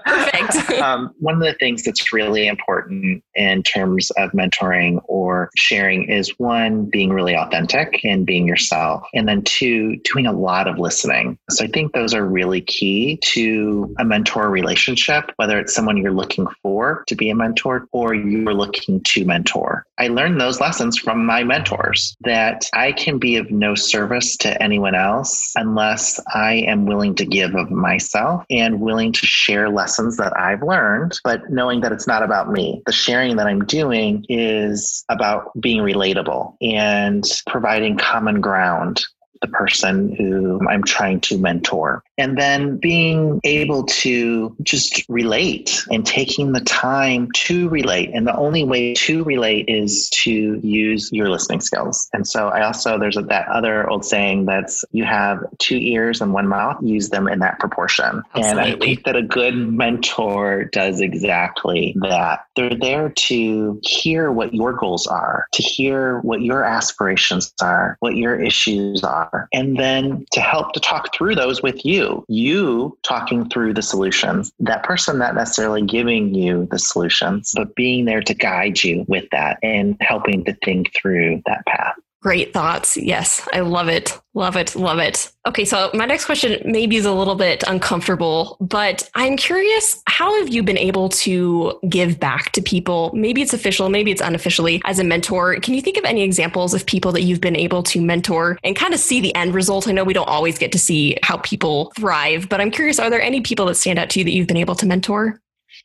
Perfect. 0.07 0.71
um, 0.81 1.15
one 1.19 1.35
of 1.35 1.41
the 1.41 1.55
things 1.55 1.83
that's 1.83 2.13
really 2.13 2.47
important 2.47 3.23
in 3.35 3.63
terms 3.63 4.11
of 4.13 4.31
mentoring 4.31 5.01
or 5.07 5.51
sharing 5.57 6.09
is 6.09 6.39
one, 6.39 6.85
being 6.87 7.11
really 7.11 7.35
authentic 7.35 8.01
and 8.05 8.25
being 8.25 8.47
yourself. 8.47 9.05
And 9.15 9.29
then 9.29 9.43
two, 9.43 9.97
doing 9.99 10.27
a 10.27 10.33
lot 10.33 10.69
of 10.69 10.79
listening. 10.79 11.39
So 11.51 11.65
I 11.65 11.69
think 11.69 11.93
those 11.93 12.15
are 12.15 12.25
really 12.25 12.61
key 12.61 13.19
to 13.23 13.95
a 13.99 14.05
mentor 14.05 14.51
relationship, 14.51 15.33
whether 15.37 15.59
it's 15.59 15.75
someone 15.75 15.97
you're 15.97 16.13
looking 16.13 16.47
for 16.63 17.05
to 17.09 17.15
be 17.15 17.31
a 17.31 17.35
mentor 17.35 17.87
or 17.93 18.15
you're 18.15 18.55
looking 18.55 19.01
to 19.03 19.25
mentor. 19.25 19.87
I 19.99 20.09
learned 20.09 20.41
those 20.41 20.61
lessons 20.61 20.99
from 20.99 21.25
my 21.25 21.45
mentors 21.45 22.17
that 22.21 22.69
I 22.73 22.93
can 22.93 23.19
be 23.19 23.37
of 23.37 23.51
no 23.51 23.64
service 23.73 24.37
to 24.39 24.63
anyone 24.63 24.95
else 24.95 25.53
unless 25.57 26.21
I 26.35 26.65
am 26.67 26.85
willing 26.85 27.15
to 27.15 27.25
give 27.25 27.55
of 27.55 27.71
myself 27.71 28.45
and 28.51 28.81
willing 28.81 29.13
to 29.13 29.27
share 29.27 29.71
lessons 29.71 30.19
that 30.19 30.37
I've 30.37 30.63
learned, 30.63 31.19
but 31.25 31.49
knowing 31.49 31.81
that 31.81 31.93
it's 31.93 32.07
not 32.07 32.23
about 32.23 32.51
me. 32.51 32.83
The 32.85 32.93
sharing 32.93 33.37
that 33.37 33.47
I'm 33.47 33.65
doing 33.65 34.27
is 34.29 35.05
about 35.09 35.51
being 35.59 35.81
relatable 35.81 36.57
and 36.61 37.25
providing 37.47 37.97
common 37.97 38.41
ground 38.41 39.07
the 39.45 39.49
person 39.49 40.15
who 40.17 40.59
I'm 40.69 40.83
trying 40.83 41.21
to 41.21 41.39
mentor. 41.39 42.03
And 42.17 42.39
then 42.39 42.77
being 42.77 43.41
able 43.45 43.85
to 43.85 44.55
just 44.63 45.05
relate 45.09 45.85
and 45.91 46.07
taking 46.07 46.53
the 46.53 46.61
time 46.61 47.29
to 47.35 47.69
relate. 47.69 48.11
And 48.15 48.27
the 48.27 48.37
only 48.37 48.65
way 48.65 48.95
to 48.95 49.25
relate 49.25 49.65
is 49.69 50.09
to 50.11 50.61
use 50.63 51.11
your 51.13 51.29
listening 51.29 51.61
skills. 51.61 52.09
And 52.13 52.27
so 52.27 52.49
I 52.49 52.65
also, 52.65 52.99
there's 52.99 53.17
a, 53.17 53.23
that 53.23 53.49
other 53.49 53.89
old 53.91 54.05
saying 54.05 54.47
that's 54.47 54.85
you 54.93 55.05
have 55.05 55.45
two 55.59 55.77
ears 55.77 56.21
and 56.21 56.33
one 56.33 56.47
mouth, 56.47 56.77
use 56.83 57.09
them 57.09 57.27
in 57.27 57.41
that 57.41 57.59
proportion. 57.59 58.23
Absolutely. 58.35 58.51
And 58.51 58.61
I 58.61 58.79
think 58.79 59.05
that 59.05 59.17
a 59.17 59.23
good 59.23 59.57
mentor 59.57 60.65
does 60.73 61.01
exactly 61.01 61.97
that. 62.03 62.47
They're 62.55 62.79
there 62.79 63.09
to 63.09 63.81
hear 63.83 64.31
what 64.31 64.55
your 64.55 64.73
goals 64.73 65.07
are, 65.07 65.47
to 65.53 65.63
hear 65.63 66.21
what 66.21 66.43
your 66.43 66.65
aspirations 66.65 67.53
are, 67.61 67.97
what 68.01 68.17
your 68.17 68.41
issues 68.41 69.03
are, 69.03 69.49
and 69.53 69.77
then 69.77 70.27
to 70.33 70.41
help 70.41 70.73
to 70.75 70.81
talk 70.81 71.15
through 71.15 71.35
those 71.35 71.63
with 71.63 71.85
you. 71.85 72.04
You 72.29 72.97
talking 73.03 73.49
through 73.49 73.75
the 73.75 73.83
solutions, 73.83 74.53
that 74.61 74.85
person 74.85 75.19
not 75.19 75.35
necessarily 75.35 75.83
giving 75.83 76.35
you 76.35 76.67
the 76.71 76.79
solutions, 76.79 77.53
but 77.55 77.75
being 77.75 78.05
there 78.05 78.23
to 78.23 78.35
guide 78.35 78.83
you 78.83 79.05
with 79.09 79.25
that 79.33 79.59
and 79.63 79.97
helping 80.01 80.45
to 80.45 80.55
think 80.65 80.93
through 80.95 81.43
that 81.47 81.65
path. 81.67 81.95
Great 82.25 82.55
thoughts. 82.55 82.97
Yes, 82.97 83.47
I 83.53 83.61
love 83.61 83.89
it. 83.89 84.19
Love 84.33 84.57
it. 84.57 84.75
Love 84.75 84.99
it. 84.99 85.31
Okay, 85.47 85.67
so 85.67 85.91
my 85.93 86.07
next 86.07 86.25
question 86.25 86.59
maybe 86.65 86.97
is 86.97 87.05
a 87.05 87.13
little 87.13 87.35
bit 87.35 87.63
uncomfortable, 87.67 88.57
but 88.63 89.11
I'm 89.15 89.37
curious 89.37 90.03
how 90.07 90.35
have 90.39 90.49
you 90.49 90.63
been 90.63 90.79
able 90.79 91.11
to 91.11 91.79
give 91.87 92.19
back 92.19 92.51
to 92.53 92.63
people? 92.63 93.11
Maybe 93.15 93.43
it's 93.43 93.53
official, 93.53 93.91
maybe 93.91 94.11
it's 94.11 94.23
unofficially 94.23 94.81
as 94.87 94.99
a 94.99 95.05
mentor. 95.05 95.57
Can 95.57 95.75
you 95.75 95.83
think 95.83 95.99
of 95.99 96.05
any 96.07 96.23
examples 96.23 96.73
of 96.73 96.87
people 96.87 97.13
that 97.13 97.25
you've 97.25 97.43
been 97.43 97.57
able 97.57 97.83
to 97.83 98.01
mentor 98.01 98.59
and 98.65 98.75
kind 98.75 98.95
of 98.95 99.01
see 99.01 99.21
the 99.21 99.35
end 99.35 99.53
result? 99.53 99.87
I 99.87 99.93
know 99.93 100.03
we 100.03 100.15
don't 100.15 100.27
always 100.27 100.57
get 100.57 100.73
to 100.73 100.79
see 100.79 101.19
how 101.23 101.37
people 101.39 101.93
thrive, 101.95 102.49
but 102.49 102.59
I'm 102.59 102.71
curious 102.71 102.99
are 102.99 103.11
there 103.11 103.21
any 103.21 103.43
people 103.43 103.67
that 103.67 103.75
stand 103.75 103.99
out 103.99 104.09
to 104.11 104.21
you 104.21 104.25
that 104.25 104.33
you've 104.33 104.49
been 104.49 104.57
able 104.57 104.77
to 104.77 104.87
mentor? 104.87 105.43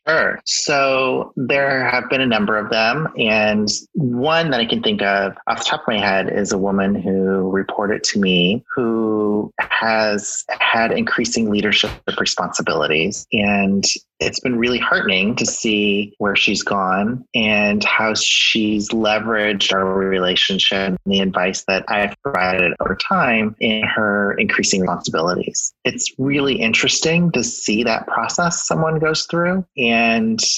Sure. 0.09 0.39
So 0.45 1.33
there 1.35 1.87
have 1.89 2.09
been 2.09 2.21
a 2.21 2.25
number 2.25 2.57
of 2.57 2.69
them. 2.69 3.07
And 3.17 3.67
one 3.93 4.49
that 4.51 4.59
I 4.59 4.65
can 4.65 4.81
think 4.81 5.01
of 5.01 5.37
off 5.47 5.59
the 5.59 5.65
top 5.65 5.81
of 5.81 5.87
my 5.87 5.99
head 5.99 6.31
is 6.31 6.51
a 6.51 6.57
woman 6.57 6.95
who 6.95 7.49
reported 7.51 8.03
to 8.05 8.19
me 8.19 8.63
who 8.75 9.51
has 9.59 10.43
had 10.49 10.91
increasing 10.91 11.49
leadership 11.49 11.91
responsibilities. 12.19 13.27
And 13.31 13.85
it's 14.19 14.39
been 14.39 14.57
really 14.57 14.79
heartening 14.79 15.35
to 15.37 15.45
see 15.45 16.13
where 16.17 16.35
she's 16.35 16.61
gone 16.61 17.23
and 17.33 17.83
how 17.85 18.13
she's 18.15 18.89
leveraged 18.89 19.73
our 19.73 19.85
relationship 19.85 20.89
and 20.89 20.97
the 21.05 21.21
advice 21.21 21.63
that 21.67 21.85
I've 21.87 22.21
provided 22.21 22.73
over 22.81 22.95
time 22.95 23.55
in 23.59 23.83
her 23.83 24.33
increasing 24.33 24.81
responsibilities. 24.81 25.73
It's 25.85 26.11
really 26.17 26.55
interesting 26.55 27.31
to 27.31 27.43
see 27.43 27.83
that 27.83 28.07
process 28.07 28.67
someone 28.67 28.99
goes 28.99 29.25
through. 29.25 29.65
And 29.77 29.98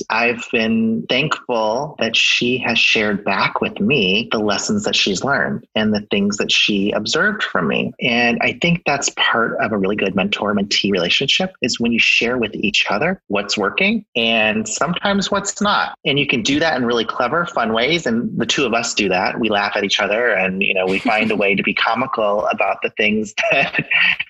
I've 0.10 0.48
been 0.52 1.06
thankful 1.08 1.96
that 2.00 2.16
she 2.16 2.58
has 2.60 2.80
shared 2.80 3.24
back 3.24 3.62
with 3.62 3.80
me 3.80 4.28
the 4.32 4.40
lessons 4.40 4.86
that 4.86 4.96
she's 4.96 5.24
learned 5.24 5.68
and 5.76 5.94
the 5.94 6.02
things 6.10 6.38
that 6.38 6.52
she 6.52 6.92
observed 6.92 7.44
from 7.44 7.68
me. 7.68 7.94
And 8.02 8.40
I 8.42 8.58
think 8.62 8.82
that's 8.86 9.10
part 9.18 9.56
of 9.62 9.72
a 9.72 9.78
really 9.78 9.96
good 9.96 10.16
mentor 10.16 10.56
mentee 10.56 10.92
relationship 10.92 11.54
is 11.62 11.80
when 11.80 11.92
you 11.92 12.00
share 12.00 12.38
with 12.38 12.56
each 12.56 12.86
other 12.90 13.22
what's 13.28 13.52
what's 13.52 13.58
working 13.58 14.06
and 14.16 14.68
sometimes 14.68 15.30
what's 15.30 15.62
not. 15.62 15.98
And 16.06 16.18
you 16.18 16.26
can 16.26 16.42
do 16.42 16.60
that 16.60 16.78
in 16.78 16.86
really 16.86 17.04
clever, 17.04 17.46
fun 17.46 17.74
ways. 17.74 18.06
And 18.06 18.40
the 18.40 18.46
two 18.46 18.66
of 18.66 18.74
us 18.74 18.94
do 18.94 19.10
that. 19.10 19.40
We 19.40 19.50
laugh 19.50 19.74
at 19.76 19.84
each 19.84 20.00
other 20.00 20.30
and, 20.30 20.64
you 20.64 20.74
know, 20.74 20.86
we 20.86 21.00
find 21.12 21.32
a 21.32 21.36
way 21.36 21.56
to 21.56 21.64
be 21.64 21.74
comical 21.74 22.46
about 22.48 22.78
the 22.82 22.92
things 22.92 23.34
that 23.52 23.88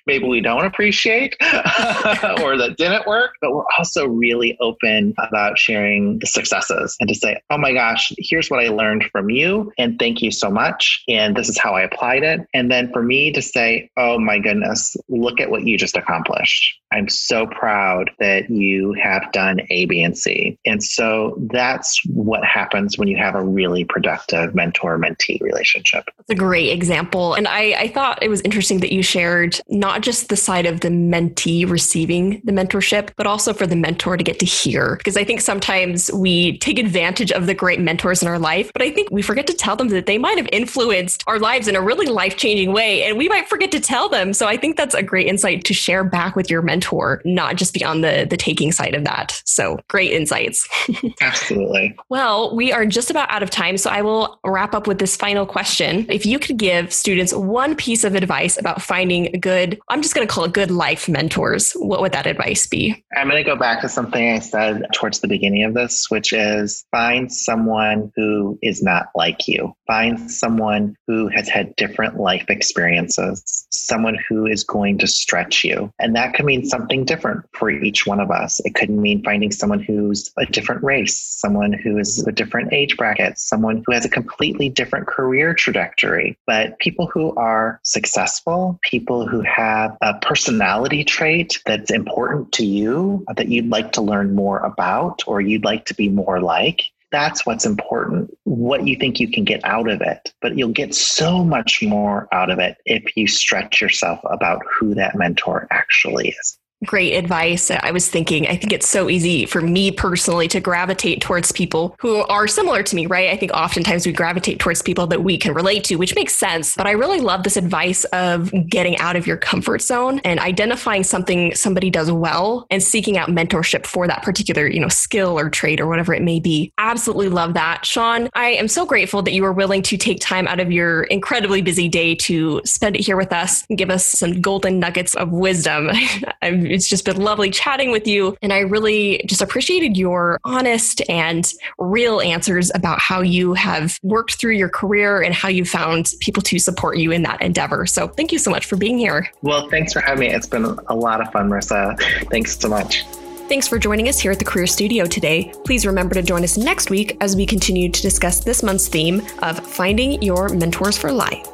maybe 0.08 0.26
we 0.26 0.42
don't 0.42 0.66
appreciate 0.66 1.36
or 1.42 2.58
that 2.58 2.76
didn't 2.78 3.06
work. 3.06 3.32
But 3.42 3.54
we're 3.54 3.66
also 3.78 4.08
really 4.08 4.58
open 4.60 5.01
about 5.18 5.58
sharing 5.58 6.20
the 6.20 6.28
successes 6.28 6.96
and 7.00 7.10
to 7.10 7.16
say, 7.16 7.42
oh 7.50 7.58
my 7.58 7.74
gosh, 7.74 8.12
here's 8.18 8.50
what 8.50 8.64
I 8.64 8.70
learned 8.70 9.06
from 9.12 9.30
you. 9.30 9.72
And 9.78 9.98
thank 10.00 10.22
you 10.22 10.32
so 10.32 10.50
much. 10.50 11.04
And 11.08 11.36
this 11.36 11.50
is 11.50 11.60
how 11.60 11.74
I 11.74 11.82
applied 11.82 12.24
it. 12.24 12.42
And 12.54 12.72
then 12.72 12.92
for 12.92 13.04
me 13.04 13.32
to 13.32 13.42
say, 13.42 13.90
oh 13.98 14.20
my 14.20 14.40
goodness, 14.40 14.96
look 15.10 15.40
at 15.40 15.50
what 15.50 15.66
you 15.66 15.78
just 15.78 15.98
accomplished. 15.98 16.80
I'm 16.94 17.08
so 17.08 17.48
proud 17.48 18.12
that 18.20 18.50
you 18.50 18.94
have 18.94 19.32
done 19.32 19.62
A, 19.70 19.86
B, 19.86 20.04
and 20.04 20.18
C. 20.18 20.58
And 20.66 20.84
so 20.84 21.38
that's 21.54 22.02
what 22.08 22.44
happens 22.44 22.98
when 22.98 23.08
you 23.08 23.18
have 23.18 23.36
a 23.36 23.44
really 23.44 23.86
productive 23.86 24.54
mentor 24.54 24.98
mentee 25.00 25.40
relationship. 25.42 26.06
That's 26.18 26.32
a 26.32 26.36
great 26.36 26.70
example. 26.70 27.34
And 27.34 27.48
I, 27.48 27.74
I 27.80 27.88
thought 27.88 28.22
it 28.22 28.30
was 28.30 28.42
interesting 28.42 28.82
that 28.82 28.92
you 28.92 29.04
shared 29.04 29.60
not 29.70 30.02
just 30.02 30.28
the 30.28 30.36
side 30.36 30.66
of 30.66 30.82
the 30.82 30.90
mentee 30.90 31.70
receiving 31.70 32.42
the 32.44 32.52
mentorship, 32.52 33.12
but 33.16 33.26
also 33.26 33.54
for 33.54 33.66
the 33.66 33.76
mentor 33.76 34.18
to 34.18 34.24
get 34.24 34.40
to 34.40 34.46
hear. 34.46 34.81
Because 34.98 35.18
I 35.18 35.24
think 35.24 35.42
sometimes 35.42 36.12
we 36.12 36.58
take 36.60 36.80
advantage 36.80 37.32
of 37.32 37.46
the 37.46 37.54
great 37.54 37.80
mentors 37.80 38.22
in 38.22 38.28
our 38.28 38.40
life, 38.40 38.72
but 38.74 38.82
I 38.82 38.92
think 38.92 39.10
we 39.12 39.22
forget 39.22 39.48
to 39.48 39.54
tell 39.54 39.76
them 39.76 39.90
that 39.90 40.06
they 40.06 40.18
might 40.18 40.38
have 40.38 40.50
influenced 40.52 41.24
our 41.28 41.40
lives 41.40 41.68
in 41.68 41.76
a 41.76 41.82
really 41.82 42.08
life 42.08 42.38
changing 42.38 42.74
way. 42.74 43.04
And 43.04 43.18
we 43.18 43.30
might 43.30 43.48
forget 43.48 43.72
to 43.72 43.80
tell 43.80 44.10
them. 44.10 44.34
So 44.34 44.48
I 44.48 44.58
think 44.58 44.78
that's 44.78 44.96
a 44.96 45.04
great 45.04 45.28
insight 45.28 45.64
to 45.66 45.74
share 45.74 46.04
back 46.04 46.36
with 46.36 46.50
your 46.50 46.62
mentor 46.62 46.82
mentor, 46.82 47.22
not 47.26 47.56
just 47.56 47.74
be 47.74 47.84
on 47.84 48.02
the, 48.02 48.26
the 48.30 48.38
taking 48.38 48.72
side 48.72 48.96
of 48.96 49.04
that. 49.04 49.42
So 49.46 49.80
great 49.88 50.12
insights. 50.12 50.68
Absolutely. 51.22 51.96
well, 52.10 52.56
we 52.56 52.72
are 52.72 52.86
just 52.86 53.12
about 53.12 53.30
out 53.30 53.44
of 53.44 53.50
time. 53.50 53.78
So 53.78 53.90
I 53.90 54.02
will 54.02 54.40
wrap 54.46 54.74
up 54.74 54.88
with 54.88 55.00
this 55.00 55.16
final 55.16 55.46
question. 55.46 56.06
If 56.10 56.26
you 56.26 56.40
could 56.40 56.58
give 56.58 56.94
students 56.94 57.34
one 57.34 57.76
piece 57.76 58.04
of 58.04 58.16
advice 58.16 58.58
about 58.58 58.82
finding 58.82 59.40
good, 59.40 59.80
I'm 59.90 60.02
just 60.02 60.16
going 60.16 60.28
to 60.28 60.34
call 60.34 60.46
it 60.46 60.54
good 60.54 60.72
life 60.72 61.08
mentors, 61.08 61.74
what 61.74 62.02
would 62.02 62.12
that 62.14 62.26
advice 62.26 62.68
be? 62.68 63.04
I'm 63.16 63.30
going 63.30 63.44
to 63.44 63.50
go 63.50 63.56
back 63.56 63.82
to 63.82 63.90
something 63.90 64.30
I 64.30 64.40
said 64.40 64.71
towards 64.94 65.20
the 65.20 65.28
beginning 65.28 65.64
of 65.64 65.74
this, 65.74 66.10
which 66.10 66.34
is 66.34 66.86
find 66.92 67.32
someone 67.32 68.12
who 68.16 68.58
is 68.62 68.82
not 68.84 69.08
like 69.16 69.48
you. 69.48 69.74
Find 69.88 70.32
someone 70.32 70.96
who 71.08 71.28
has 71.28 71.50
had 71.50 71.76
different 71.76 72.18
life 72.18 72.46
experiences, 72.50 73.68
someone 73.72 74.18
who 74.30 74.46
is 74.46 74.64
going 74.64 74.98
to 75.00 75.08
stretch 75.08 75.64
you. 75.64 75.92
And 76.00 76.16
that 76.16 76.34
can 76.34 76.46
mean 76.46 76.66
something 76.66 77.06
different 77.06 77.46
for 77.54 77.70
each 77.70 78.06
one 78.06 78.20
of 78.20 78.32
us. 78.32 78.60
It 78.66 78.76
could 78.76 78.90
mean 78.90 79.24
finding 79.24 79.52
someone 79.52 79.82
who's 79.82 80.32
a 80.38 80.46
different 80.46 80.84
race, 80.84 81.20
someone 81.20 81.74
who 81.74 81.98
is 81.98 82.26
a 82.28 82.32
different 82.32 82.74
age 82.74 82.98
bracket, 82.98 83.38
someone 83.38 83.84
who 83.86 83.94
has 83.94 84.06
a 84.06 84.10
completely 84.10 84.70
different 84.70 85.08
career 85.08 85.54
trajectory. 85.54 86.38
But 86.48 86.80
people 86.80 87.08
who 87.08 87.36
are 87.36 87.80
successful, 87.84 88.80
people 88.84 89.28
who 89.28 89.42
have 89.42 89.98
a 90.02 90.14
personality 90.20 91.04
trait 91.04 91.62
that's 91.66 91.92
important 91.92 92.52
to 92.54 92.66
you, 92.66 93.26
that 93.36 93.48
you'd 93.48 93.70
like 93.70 93.92
to 93.94 94.02
learn 94.02 94.36
more 94.36 94.61
about, 94.64 95.22
or 95.28 95.42
you'd 95.42 95.66
like 95.66 95.86
to 95.86 95.94
be 95.94 96.10
more 96.10 96.42
like, 96.42 96.82
that's 97.12 97.46
what's 97.46 97.66
important, 97.66 98.36
what 98.46 98.88
you 98.88 98.96
think 98.96 99.20
you 99.20 99.30
can 99.30 99.44
get 99.44 99.60
out 99.66 99.90
of 99.90 100.02
it. 100.02 100.34
But 100.42 100.58
you'll 100.58 100.70
get 100.70 100.96
so 100.96 101.44
much 101.44 101.84
more 101.84 102.28
out 102.32 102.50
of 102.50 102.60
it 102.60 102.78
if 102.86 103.16
you 103.18 103.28
stretch 103.28 103.82
yourself 103.82 104.20
about 104.26 104.62
who 104.80 104.96
that 104.96 105.16
mentor 105.16 105.68
actually 105.72 106.30
is 106.30 106.58
great 106.86 107.14
advice. 107.14 107.70
I 107.70 107.92
was 107.92 108.10
thinking, 108.10 108.48
I 108.48 108.56
think 108.56 108.74
it's 108.74 108.90
so 108.90 109.10
easy 109.10 109.46
for 109.46 109.62
me 109.62 109.92
personally 109.92 110.48
to 110.48 110.60
gravitate 110.60 111.22
towards 111.22 111.52
people 111.52 111.96
who 112.00 112.18
are 112.24 112.48
similar 112.48 112.82
to 112.84 112.96
me, 112.96 113.06
right? 113.06 113.30
I 113.30 113.38
think 113.38 113.52
oftentimes 113.52 114.06
we 114.06 114.12
gravitate 114.12 114.60
towards 114.60 114.82
people 114.82 115.06
that 115.08 115.24
we 115.24 115.38
can 115.38 115.54
relate 115.54 115.84
to, 115.86 115.96
which 115.98 116.16
makes 116.16 116.34
sense. 116.34 116.76
But 116.76 116.88
I 116.88 116.92
really 116.92 117.20
love 117.20 117.44
this 117.44 117.56
advice 117.56 118.04
of 118.06 118.52
getting 118.68 118.98
out 118.98 119.16
of 119.16 119.28
your 119.28 119.38
comfort 119.38 119.82
zone 119.82 120.20
and 120.24 120.40
identifying 120.40 121.04
something 121.04 121.54
somebody 121.54 121.92
does 121.92 122.12
well 122.12 122.66
and 122.72 122.82
seeking 122.82 123.18
out 123.18 123.30
mentorship 123.30 123.86
for 123.86 124.08
that 124.08 124.24
particular, 124.24 124.68
you 124.68 124.80
know, 124.80 124.90
skill 124.90 125.38
or 125.38 125.50
trait 125.50 125.80
or 125.80 125.88
whatever 125.88 126.14
it 126.16 126.24
may 126.24 126.40
be. 126.40 126.74
Absolutely 126.80 127.30
love 127.30 127.54
that. 127.54 127.86
Shawn, 127.86 128.30
I 128.34 128.50
am 128.52 128.68
so 128.68 128.86
grateful 128.86 129.22
that 129.22 129.34
you 129.34 129.44
were 129.44 129.54
willing 129.54 129.84
to 129.84 129.98
take 129.98 130.20
time 130.20 130.48
out 130.48 130.60
of 130.60 130.72
your 130.72 131.04
incredibly 131.04 131.62
busy 131.62 131.88
day 131.88 132.16
to 132.16 132.62
spend 132.66 132.96
it 132.96 133.06
here 133.06 133.18
with 133.18 133.32
us 133.32 133.66
and 133.70 133.78
give 133.78 133.92
us 133.92 134.06
some 134.06 134.42
golden 134.42 134.80
nuggets 134.80 135.14
of 135.16 135.32
wisdom. 135.32 135.90
I'm 136.42 136.71
it's 136.74 136.88
just 136.88 137.06
been 137.06 137.18
lovely 137.18 137.50
chatting 137.50 137.92
with 137.92 138.08
you. 138.08 138.38
And 138.42 138.52
I 138.54 138.60
really 138.60 139.24
just 139.26 139.42
appreciated 139.42 139.98
your 139.98 140.40
honest 140.44 141.02
and 141.10 141.52
real 141.78 142.22
answers 142.22 142.72
about 142.74 143.00
how 143.00 143.22
you 143.22 143.54
have 143.54 144.00
worked 144.04 144.36
through 144.36 144.54
your 144.54 144.70
career 144.70 145.22
and 145.22 145.34
how 145.34 145.50
you 145.50 145.66
found 145.66 146.14
people 146.20 146.42
to 146.44 146.60
support 146.60 146.98
you 146.98 147.12
in 147.12 147.24
that 147.24 147.42
endeavor. 147.42 147.86
So 147.86 148.08
thank 148.08 148.32
you 148.32 148.40
so 148.40 148.52
much 148.52 148.66
for 148.66 148.76
being 148.78 148.98
here. 148.98 149.30
Well, 149.42 149.70
thanks 149.70 149.94
for 149.94 150.02
having 150.02 150.30
me. 150.30 150.34
It's 150.34 150.48
been 150.48 150.66
a 150.88 150.96
lot 150.96 151.22
of 151.22 151.32
fun, 151.32 151.50
Marissa. 151.50 152.00
Thanks 152.30 152.58
so 152.58 152.70
much. 152.70 153.06
Thanks 153.52 153.68
for 153.68 153.78
joining 153.78 154.08
us 154.08 154.18
here 154.18 154.32
at 154.32 154.40
the 154.40 154.46
Career 154.46 154.66
Studio 154.66 155.06
today. 155.06 155.52
Please 155.66 155.86
remember 155.86 156.16
to 156.16 156.22
join 156.22 156.44
us 156.44 156.58
next 156.58 156.90
week 156.90 157.18
as 157.20 157.36
we 157.36 157.46
continue 157.46 157.90
to 157.90 158.02
discuss 158.02 158.40
this 158.40 158.64
month's 158.64 158.88
theme 158.88 159.22
of 159.44 159.60
finding 159.60 160.22
your 160.22 160.48
mentors 160.50 160.98
for 160.98 161.12
life. 161.12 161.46